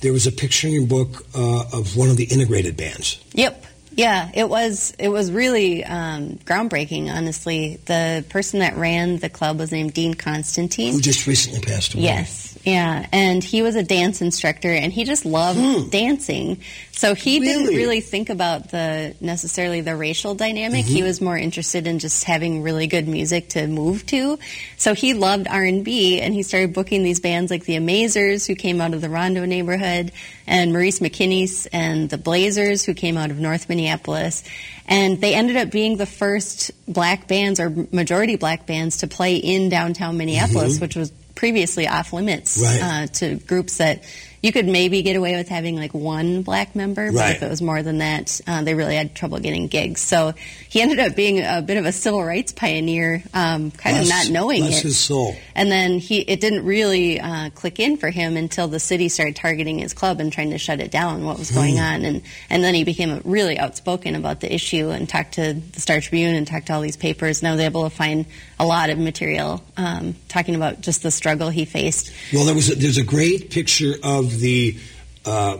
[0.00, 3.22] there was a picture in your book uh, of one of the integrated bands.
[3.34, 3.66] Yep.
[3.94, 7.12] Yeah, it was it was really um, groundbreaking.
[7.14, 10.94] Honestly, the person that ran the club was named Dean Constantine.
[10.94, 12.04] Who just recently passed away.
[12.04, 16.60] Yes, yeah, and he was a dance instructor, and he just loved dancing.
[16.92, 17.68] So he didn't Hmm.
[17.68, 17.76] Really?
[17.76, 20.84] really think about the necessarily the racial dynamic.
[20.84, 20.94] Mm-hmm.
[20.94, 24.38] He was more interested in just having really good music to move to.
[24.76, 28.46] So he loved R and B, and he started booking these bands like the Amazers,
[28.46, 30.12] who came out of the Rondo neighborhood,
[30.46, 34.44] and Maurice McKinney's and the Blazers, who came out of North Minneapolis.
[34.86, 39.36] And they ended up being the first black bands or majority black bands to play
[39.36, 41.10] in downtown Minneapolis, which was
[41.42, 42.80] previously off limits Right.
[42.82, 44.04] uh, to groups that
[44.42, 47.36] you could maybe get away with having like one black member, but Right.
[47.36, 50.00] if it was more than that, uh, they really had trouble getting gigs.
[50.00, 50.34] So
[50.68, 54.30] he ended up being a bit of a civil rights pioneer, um, kind of not
[54.30, 54.82] knowing bless it.
[54.84, 55.36] his soul.
[55.54, 59.36] And then he, it didn't really uh, click in for him until the city started
[59.36, 61.24] targeting his club and trying to shut it down.
[61.24, 61.82] What was going Hmm.
[61.82, 65.80] on, and and then he became really outspoken about the issue and talked to the
[65.80, 67.40] Star Tribune and talked to all these papers.
[67.40, 68.26] And I was able to find
[68.58, 72.10] a lot of material um, talking about just the struggle he faced.
[72.32, 74.76] Well, there was a, there's a great picture of the.
[75.24, 75.58] Uh,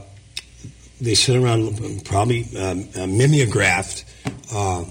[1.00, 4.04] they sit around, probably um, uh, mimeographed
[4.54, 4.84] uh,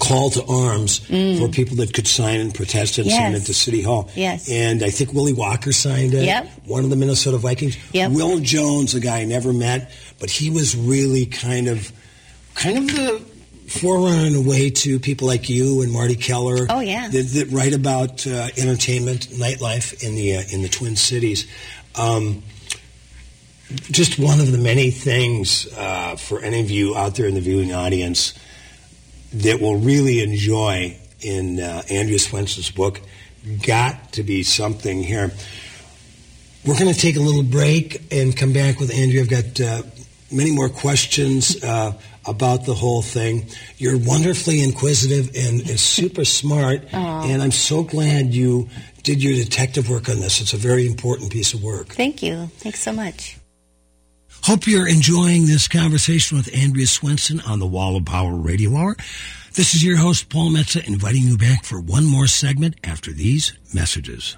[0.00, 3.42] call to arms for people that could sign and protest and send Yes.
[3.42, 4.08] it to City Hall.
[4.14, 4.48] Yes.
[4.48, 6.24] And I think Willie Walker signed it.
[6.24, 6.48] Yep.
[6.66, 7.76] One of the Minnesota Vikings.
[7.92, 8.12] Yep.
[8.12, 9.90] Will Jones, a guy I never met,
[10.20, 11.90] but he was really kind of,
[12.54, 13.22] kind of the
[13.68, 16.66] forerunner in a way to people like you and Marty Keller.
[16.70, 17.08] Oh, yeah.
[17.08, 21.48] That, that write about uh, entertainment, nightlife in the uh, in the Twin Cities.
[21.98, 22.42] Um,
[23.90, 27.40] just one of the many things uh, for any of you out there in the
[27.40, 28.32] viewing audience
[29.34, 33.00] that will really enjoy in uh, Andrea Swensson's book.
[33.66, 35.32] Got to be something here.
[36.64, 39.22] We're going to take a little break and come back with Andrea.
[39.22, 39.82] I've got uh,
[40.30, 41.92] many more questions uh,
[42.26, 43.46] about the whole thing.
[43.78, 47.28] You're wonderfully inquisitive and, super smart, Aw.
[47.28, 48.68] and I'm so glad you
[49.08, 50.42] did your detective work on this.
[50.42, 51.88] It's a very important piece of work.
[51.88, 52.50] Thank you.
[52.58, 53.38] Thanks so much.
[54.42, 58.96] Hope you're enjoying this conversation with Andrea Swensson on the Wall of Power Radio Hour.
[59.54, 63.54] This is your host, Paul Metsa, inviting you back for one more segment after these
[63.72, 64.36] messages.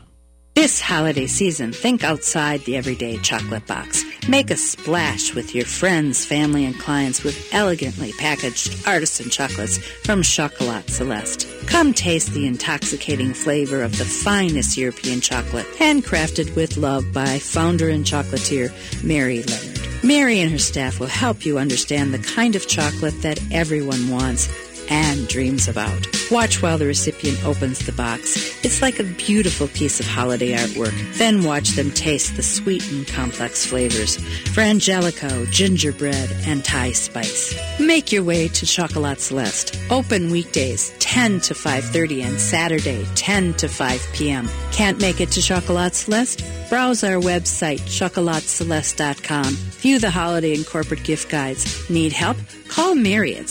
[0.61, 4.05] This holiday season, think outside the everyday chocolate box.
[4.29, 10.23] Make a splash with your friends, family, and clients with elegantly packaged artisan chocolates from
[10.23, 11.49] Chocolat Celeste.
[11.67, 17.89] Come taste the intoxicating flavor of the finest European chocolate, handcrafted with love by founder
[17.89, 18.71] and chocolatier
[19.03, 20.05] Mary Leonard.
[20.05, 24.51] Mary and her staff will help you understand the kind of chocolate that everyone wants
[24.91, 26.20] and dreams about.
[26.31, 28.65] Watch while the recipient opens the box.
[28.65, 30.95] It's like a beautiful piece of holiday artwork.
[31.19, 34.17] Then watch them taste the sweet and complex flavors.
[34.55, 37.59] Frangelico, gingerbread, and Thai spice.
[37.81, 39.77] Make your way to Chocolat Celeste.
[39.91, 44.49] Open weekdays 10 to 5.30 and Saturday 10 to 5 p.m.
[44.71, 46.45] Can't make it to Chocolat Celeste?
[46.69, 49.55] Browse our website, chocolatceleste.com.
[49.81, 51.91] View the holiday and corporate gift guides.
[51.91, 52.37] Need help?
[52.69, 53.47] Call Mary at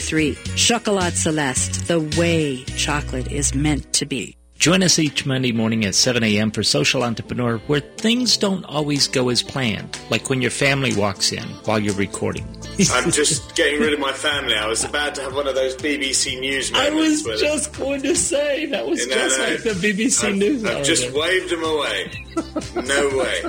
[0.00, 0.56] 651-644-3823.
[0.56, 4.39] Chocolat Celeste, the way chocolate is meant to be.
[4.60, 6.50] Join us each Monday morning at 7 a.m.
[6.50, 11.32] for Social Entrepreneur, where things don't always go as planned, like when your family walks
[11.32, 12.46] in while you're recording.
[12.92, 14.54] I'm just getting rid of my family.
[14.54, 17.24] I was about to have one of those BBC News moments.
[17.26, 19.44] I was just going to say that was No, just no.
[19.46, 20.64] like the BBC I've, News.
[20.66, 22.26] I've just waved them away.
[22.86, 23.42] No way.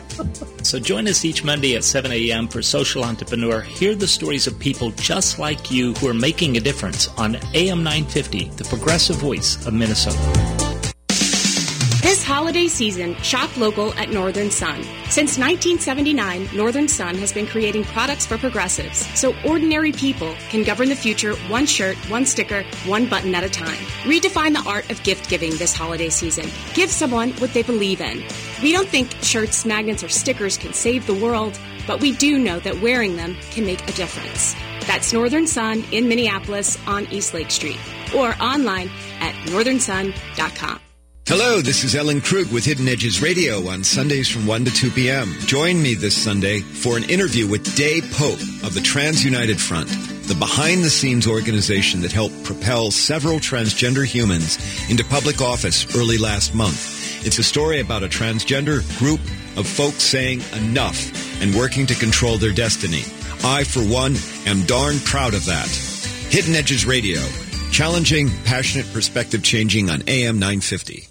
[0.63, 2.47] So join us each Monday at 7 a.m.
[2.47, 3.59] for Social Entrepreneur.
[3.59, 7.83] Hear the stories of people just like you who are making a difference on AM
[7.83, 10.70] 950, the progressive voice of Minnesota.
[12.01, 14.81] This holiday season, shop local at Northern Sun.
[15.11, 20.89] Since 1979, Northern Sun has been creating products for progressives so ordinary people can govern
[20.89, 23.77] the future one shirt, one sticker, one button at a time.
[24.03, 26.49] Redefine the art of gift giving this holiday season.
[26.73, 28.23] Give someone what they believe in.
[28.63, 32.59] We don't think shirts, magnets, or stickers can save the world, but we do know
[32.61, 34.55] that wearing them can make a difference.
[34.87, 37.79] That's Northern Sun in Minneapolis on East Lake Street
[38.15, 38.89] or online
[39.19, 40.81] at northernsun.com.
[41.27, 44.91] Hello, this is Ellen Krug with Hidden Edges Radio on Sundays from 1 to 2
[44.91, 45.33] p.m.
[45.41, 49.87] Join me this Sunday for an interview with Day Pope of the Trans United Front,
[50.27, 54.57] the behind the scenes organization that helped propel several transgender humans
[54.89, 57.25] into public office early last month.
[57.25, 59.21] It's a story about a transgender group
[59.57, 63.03] of folks saying enough and working to control their destiny.
[63.43, 64.15] I, for one,
[64.47, 65.69] am darn proud of that.
[66.29, 67.21] Hidden Edges Radio,
[67.71, 71.10] challenging, passionate, perspective changing on AM 950.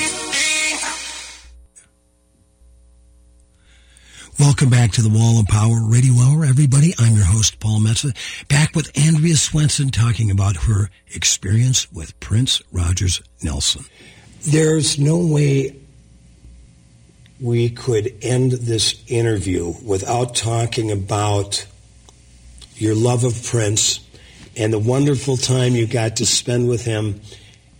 [4.41, 6.95] Welcome back to the Wall of Power Radio Hour, everybody.
[6.97, 8.11] I'm your host, Paul Metsa,
[8.47, 13.85] back with Andrea Swensson talking about her experience with Prince Rogers Nelson.
[14.41, 15.79] There's no way
[17.39, 21.63] we could end this interview without talking about
[22.77, 23.99] your love of Prince
[24.57, 27.21] and the wonderful time you got to spend with him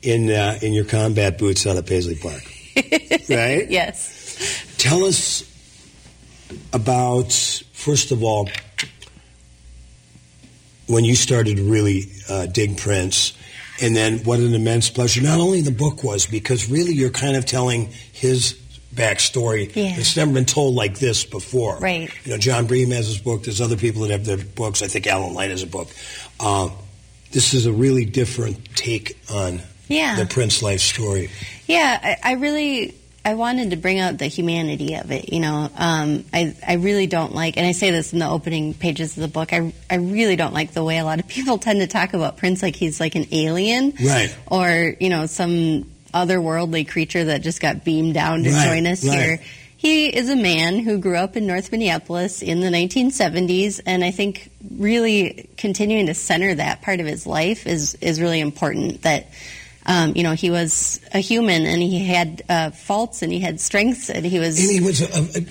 [0.03, 2.43] in uh, in your combat boots out at Paisley Park.
[3.31, 3.67] right?
[3.67, 4.75] Yes.
[4.77, 5.50] Tell us
[6.73, 7.31] about
[7.73, 8.49] first of all
[10.87, 13.33] when you started to really uh, dig Prince,
[13.81, 15.21] and then what an immense pleasure.
[15.21, 18.53] Not only the book was because really you're kind of telling his
[18.93, 19.73] backstory.
[19.73, 19.93] Yeah.
[19.95, 21.77] It's never been told like this before.
[21.79, 22.11] Right.
[22.25, 23.43] You know, Jon Bream has his book.
[23.43, 24.81] There's other people that have their books.
[24.81, 25.87] I think Alan Light has a book.
[26.39, 26.69] Uh,
[27.31, 30.17] this is a really different take on Yeah.
[30.17, 31.29] the Prince life story.
[31.67, 32.93] Yeah, I, I really
[33.23, 35.31] I wanted to bring out the humanity of it.
[35.31, 38.73] You know, um, I I really don't like, and I say this in the opening
[38.73, 39.53] pages of the book.
[39.53, 42.37] I I really don't like the way a lot of people tend to talk about
[42.37, 44.35] Prince like he's like an alien, Right.
[44.47, 49.05] Or you know some otherworldly creature that just got beamed down to Right, join us
[49.07, 49.17] right.
[49.17, 49.39] here.
[49.77, 54.11] He is a man who grew up in North Minneapolis in the 1970s, and I
[54.11, 59.03] think really continuing to center that part of his life is is really important.
[59.03, 59.27] That
[59.85, 63.59] um, you know he was a human and he had uh, faults and he had
[63.59, 65.41] strengths and he was And he was, a, a,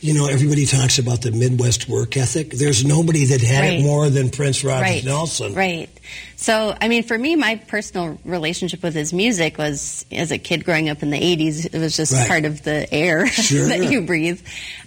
[0.00, 2.50] you know, everybody talks about the Midwest work ethic.
[2.50, 3.80] There's nobody that had Right.
[3.80, 5.54] it more than Prince Rogers right, Nelson.
[5.54, 5.88] Right.
[6.36, 10.64] So, I mean, for me, my personal relationship with his music was as a kid
[10.64, 12.28] growing up in the 80s, it was just Right.
[12.28, 13.68] part of the air Sure.
[13.68, 14.40] that you breathe.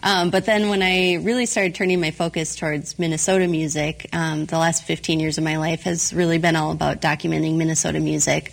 [0.04, 4.58] Um, but then when I really started turning my focus towards Minnesota music, um, the
[4.58, 8.52] last 15 years of my life has really been all about documenting Minnesota music.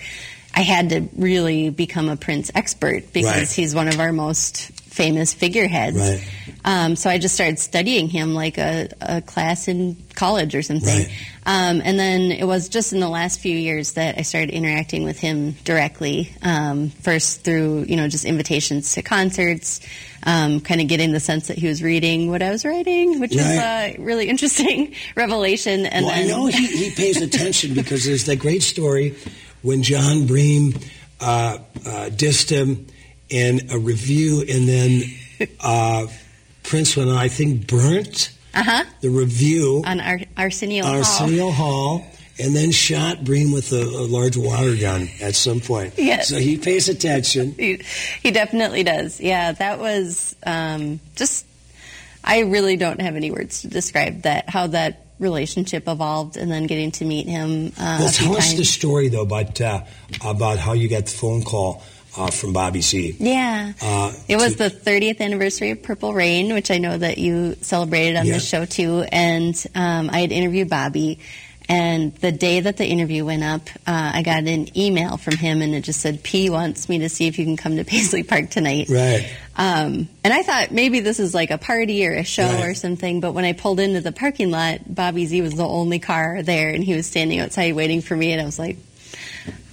[0.57, 3.51] I had to really become a Prince expert because Right.
[3.51, 5.97] he's one of our most famous figureheads.
[5.99, 6.24] Right.
[6.64, 10.88] Um, so I just started studying him like a, a class in college or something.
[10.97, 11.11] Right.
[11.47, 15.05] Um, and then it was just in the last few years that I started interacting
[15.05, 16.32] with him directly.
[16.42, 19.80] Um, first through you know just invitations to concerts,
[20.24, 23.34] um, kind of getting the sense that he was reading what I was writing, which
[23.36, 23.97] is Right.
[23.99, 25.84] a really interesting revelation.
[25.86, 29.14] And well, then I know he, he pays attention because there's that great story
[29.62, 30.74] when Jon Bream
[31.20, 32.86] uh, uh, dissed him
[33.28, 35.03] in a review, and then
[35.61, 36.07] uh,
[36.62, 40.98] Prince went on, I think, burnt uh-huh, the review on Ar- Arsenio, on Hall.
[40.98, 42.07] Arsenio Hall.
[42.36, 45.94] And then shot Bream with a, a large water gun at some point.
[45.96, 46.30] Yes.
[46.30, 47.52] So he pays attention.
[47.52, 47.80] He,
[48.22, 49.20] he definitely does.
[49.20, 51.46] Yeah, that was um, just.
[52.24, 54.48] I really don't have any words to describe that.
[54.50, 57.68] How that relationship evolved, and then getting to meet him.
[57.78, 58.57] Uh, Well, tell us times.
[58.57, 59.84] the story though about uh,
[60.24, 61.84] about how you got the phone call
[62.16, 63.16] uh, from Bobby Z.
[63.18, 63.72] Yeah.
[63.80, 68.16] Uh, It was the 30th anniversary of Purple Rain, which I know that you celebrated
[68.16, 68.34] on Yeah.
[68.34, 69.04] this show too.
[69.10, 71.18] And um, I had interviewed Bobby.
[71.66, 75.62] And the day that the interview went up, uh, I got an email from him,
[75.62, 78.22] and it just said, "P wants me to see if you can come to Paisley
[78.22, 79.26] Park tonight." Right.
[79.56, 82.64] Um, and I thought maybe this is like a party or a show Right.
[82.66, 83.20] or something.
[83.20, 86.68] But when I pulled into the parking lot, Bobby Z was the only car there,
[86.68, 88.32] and he was standing outside waiting for me.
[88.32, 88.76] And I was like,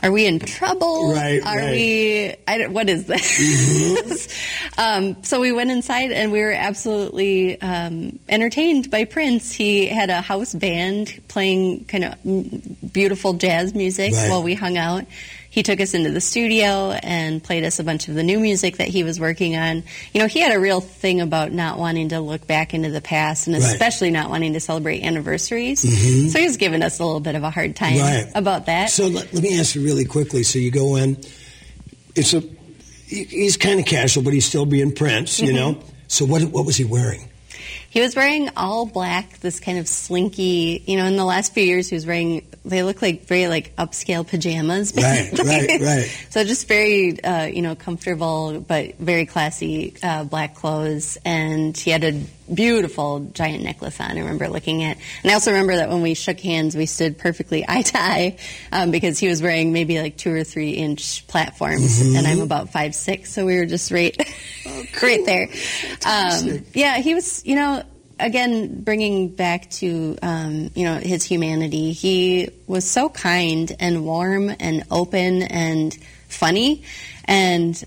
[0.04, 1.12] "Are we in trouble?
[1.14, 1.72] Right, Are right.
[1.72, 2.36] we?
[2.48, 4.28] I what is this?"
[4.78, 9.52] um, so we went inside, and we were absolutely um, entertained by Prince.
[9.52, 14.30] He had a house band playing kind of beautiful jazz music Right.
[14.30, 15.06] while we hung out.
[15.52, 18.78] He took us into the studio and played us a bunch of the new music
[18.78, 19.84] that he was working on.
[20.14, 23.02] You know, he had a real thing about not wanting to look back into the
[23.02, 23.64] past and Right.
[23.66, 25.84] especially not wanting to celebrate anniversaries.
[25.84, 26.30] Mhm.
[26.32, 28.28] So he was giving us a little bit of a hard time Right.
[28.34, 28.92] about that.
[28.92, 30.44] So let, let me ask you really quickly.
[30.44, 31.18] So you go in.
[32.16, 32.42] It's a.
[33.08, 35.56] he- He's kind of casual, but he's still being Prince, you Mhm.
[35.56, 35.78] know.
[36.08, 37.28] So what what was he wearing?
[37.92, 41.64] He was wearing all black, this kind of slinky, you know, in the last few
[41.64, 44.94] years he was wearing, they look like very like upscale pajamas.
[45.02, 45.46] Right, basically.
[45.50, 46.28] right, right.
[46.30, 51.18] So just very, uh, you know, comfortable, but very classy uh, black clothes.
[51.26, 52.14] And he had a
[52.54, 54.98] beautiful giant necklace on, I remember looking at.
[55.24, 58.38] And I also remember that when we shook hands, we stood perfectly eye to eye
[58.72, 62.02] um, because he was wearing maybe like two or three inch platforms.
[62.02, 62.18] Mhm.
[62.18, 63.34] And I'm about five, six.
[63.34, 64.16] So we were just right,
[65.02, 65.50] right there.
[66.06, 67.81] Um, yeah, he was, you know,
[68.22, 74.54] again, bringing back to, um, you know, his humanity, he was so kind and warm
[74.60, 75.94] and open and
[76.30, 76.84] funny.
[77.26, 77.84] And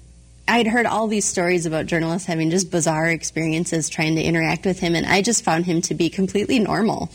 [0.47, 4.78] I'd heard all these stories about journalists having just bizarre experiences trying to interact with
[4.78, 7.11] him, and I just found him to be completely normal.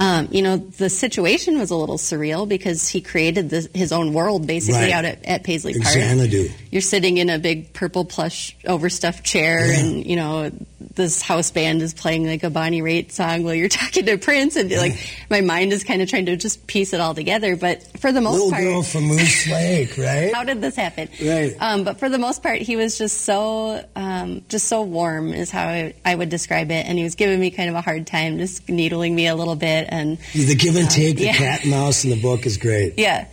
[0.00, 4.12] Um, you know, the situation was a little surreal because he created this, his own
[4.12, 4.92] world basically Right.
[4.92, 6.48] out at, at Paisley Park Xanadu.
[6.72, 9.78] you're sitting in a big purple plush overstuffed chair Yeah.
[9.78, 10.50] and you know
[10.96, 14.56] this house band is playing like a Bonnie Raitt song while you're talking to Prince
[14.56, 14.94] and like
[15.30, 17.56] my mind is kind of trying to just piece it all together.
[17.56, 20.32] But for the most Little part, girl from Moose Lake, right?
[20.34, 21.08] how did this happen?
[21.24, 21.54] Right.
[21.60, 25.50] Um, but for the most part, he was just so, um, just so warm is
[25.50, 26.86] how I, I would describe it.
[26.86, 29.56] And he was giving me kind of a hard time, just needling me a little
[29.56, 29.86] bit.
[29.88, 31.34] And The give and uh, take, the yeah.
[31.34, 32.94] cat and mouse in the book is great.
[33.04, 33.26] Yeah,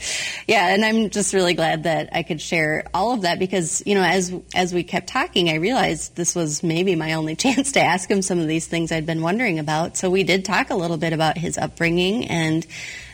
[0.48, 3.96] yeah, and I'm just really glad that I could share all of that because you
[3.96, 7.80] know, as as we kept talking, I realized this was maybe my only chance to
[7.80, 9.96] ask him some of these things I'd been wondering about.
[9.96, 12.66] So we did talk a little bit about his upbringing and.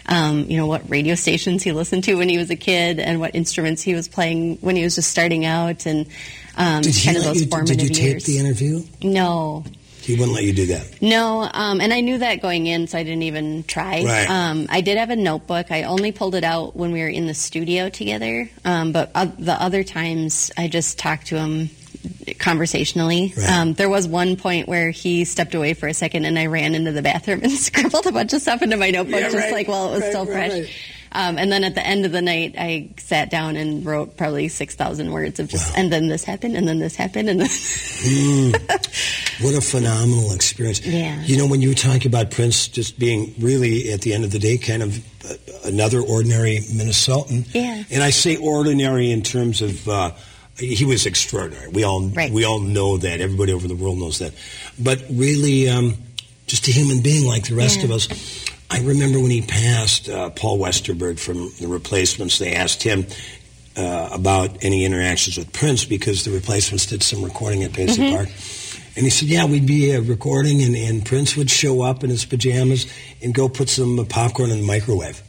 [0.10, 3.20] Um, you know what radio stations he listened to when he was a kid, and
[3.20, 6.08] what instruments he was playing when he was just starting out, and
[6.56, 8.24] um, Did kind of those you, formative did you tape years.
[8.26, 8.84] the interview?
[9.04, 9.66] No,
[10.02, 11.02] He wouldn't let you do that.
[11.02, 14.04] no, um, and I knew that going in, so I didn't even try.
[14.04, 14.30] Right.
[14.30, 15.72] Um, I did have a notebook.
[15.72, 19.28] I only pulled it out when we were in the studio together, um, but uh,
[19.38, 21.70] the other times I just talked to him
[22.40, 23.34] conversationally.
[23.38, 23.50] Right.
[23.50, 26.76] Um, there was one point where he stepped away for a second, and I ran
[26.76, 29.54] into the bathroom and scribbled a bunch of stuff into my notebook, Yeah, just right.
[29.54, 30.94] like while it was Right, still fresh.
[31.10, 34.50] Um, and then at the end of the night, I sat down and wrote probably
[34.50, 37.48] six thousand words of just, and then this happened, and then this happened, and then.
[37.48, 39.42] Mm.
[39.42, 40.86] what a phenomenal experience.
[40.86, 41.20] Yeah.
[41.24, 44.32] You know, when you were talking about Prince just being really, at the end of
[44.32, 45.34] the day, kind of uh,
[45.64, 47.48] another ordinary Minnesotan.
[47.56, 47.84] Yeah.
[47.90, 50.12] And I say ordinary in terms of uh,
[50.60, 51.70] he was extraordinary.
[51.70, 53.22] We all we all know that.
[53.22, 54.34] Everybody over the world knows that.
[54.80, 55.96] But really, um,
[56.48, 57.86] just a human being like the rest Yeah.
[57.86, 58.08] of us.
[58.70, 62.38] I remember when he passed, uh, Paul Westerberg from the Replacements.
[62.38, 63.06] They asked him
[63.78, 68.16] uh, about any interactions with Prince because the Replacements did some recording at Paisley Mhm.
[68.16, 68.30] Park.
[68.96, 72.10] And he said, "Yeah, we'd be uh, recording, and, and Prince would show up in
[72.10, 72.88] his pajamas
[73.22, 75.22] and go put some popcorn in the microwave."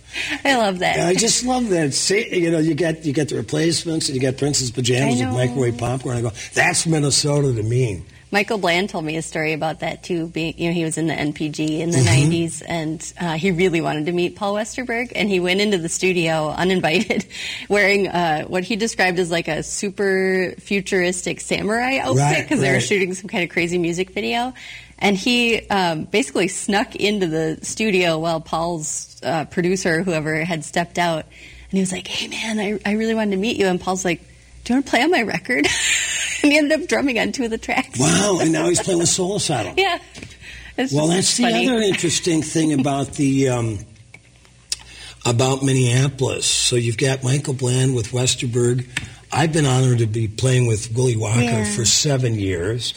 [0.44, 1.00] I love that.
[1.06, 1.94] I just love that.
[1.94, 5.30] See, you know, you get you get the replacements, and you get Prince's pajamas with
[5.32, 6.16] microwave popcorn.
[6.16, 10.26] I go, "That's Minnesota to me." Michael Bland told me a story about that too.
[10.26, 12.04] Being, you know, he was in the NPG in the Mhm.
[12.04, 15.12] '90s, and uh, he really wanted to meet Paul Westerberg.
[15.14, 17.24] And he went into the studio uninvited,
[17.70, 22.70] wearing uh, what he described as like a super futuristic samurai outfit Right, because they
[22.70, 24.52] were shooting some kind of crazy music video.
[25.00, 30.98] And he um, basically snuck into the studio while Paul's uh, producer, whoever, had stepped
[30.98, 31.24] out.
[31.24, 34.04] And he was like, "Hey, man, I, I really wanted to meet you." And Paul's
[34.04, 34.20] like,
[34.64, 35.66] "Do you want to play on my record?"
[36.42, 38.00] and he ended up drumming on two of the tracks.
[38.00, 38.38] Wow!
[38.40, 39.74] And now he's playing with Soul Asylum.
[39.76, 39.98] Yeah.
[40.76, 43.78] It's well, that's the other interesting thing about the um,
[45.26, 46.46] about Minneapolis.
[46.46, 48.86] So you've got Michael Bland with Westerberg.
[49.30, 51.64] I've been honored to be playing with Willie Walker Yeah.
[51.76, 52.94] for seven years,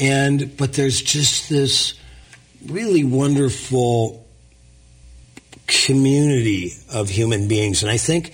[0.00, 1.94] and but there's just this
[2.66, 4.26] really wonderful
[5.66, 8.32] community of human beings, and I think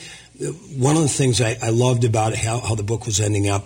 [0.77, 3.65] one of the things I, I loved about how, how the book was ending up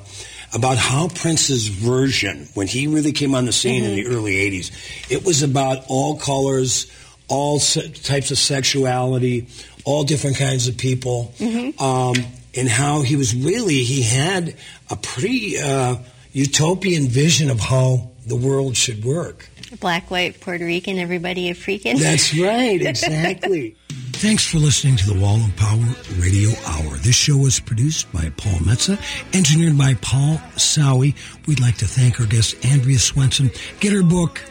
[0.54, 5.10] about how Prince's version, when he really came on the scene in the early 80s,
[5.10, 6.90] it was about all colors,
[7.28, 9.46] all se- types of sexuality,
[9.84, 11.32] all different kinds of people,
[11.78, 12.14] um,
[12.54, 14.54] and how he was really, he had
[14.90, 15.96] a pretty uh,
[16.38, 19.48] utopian vision of how the world should work.
[19.80, 21.98] Black, white, Puerto Rican, everybody a freaking.
[21.98, 23.76] That's right, exactly.
[24.12, 25.84] Thanks for listening to the Wall of Power
[26.16, 26.96] Radio Hour.
[26.98, 28.98] This show was produced by Paul Metsa,
[29.34, 31.14] engineered by Paul Sowie.
[31.46, 33.54] We'd like to thank our guest, Andrea Swensson.
[33.80, 34.42] Get her book,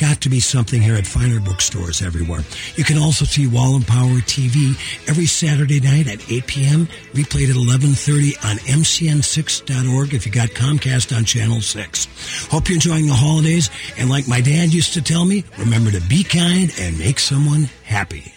[0.00, 2.40] Got to Be Something, here at finer bookstores everywhere.
[2.74, 4.72] You can also see Wall of Power TV
[5.06, 11.14] every Saturday night at 8 p.m., replayed at 11.30 on mcn6.org if you got Comcast
[11.14, 12.48] on Channel 6.
[12.50, 16.00] Hope you're enjoying the holidays, and like my dad used to tell me, remember to
[16.08, 18.32] be kind and make someone happy.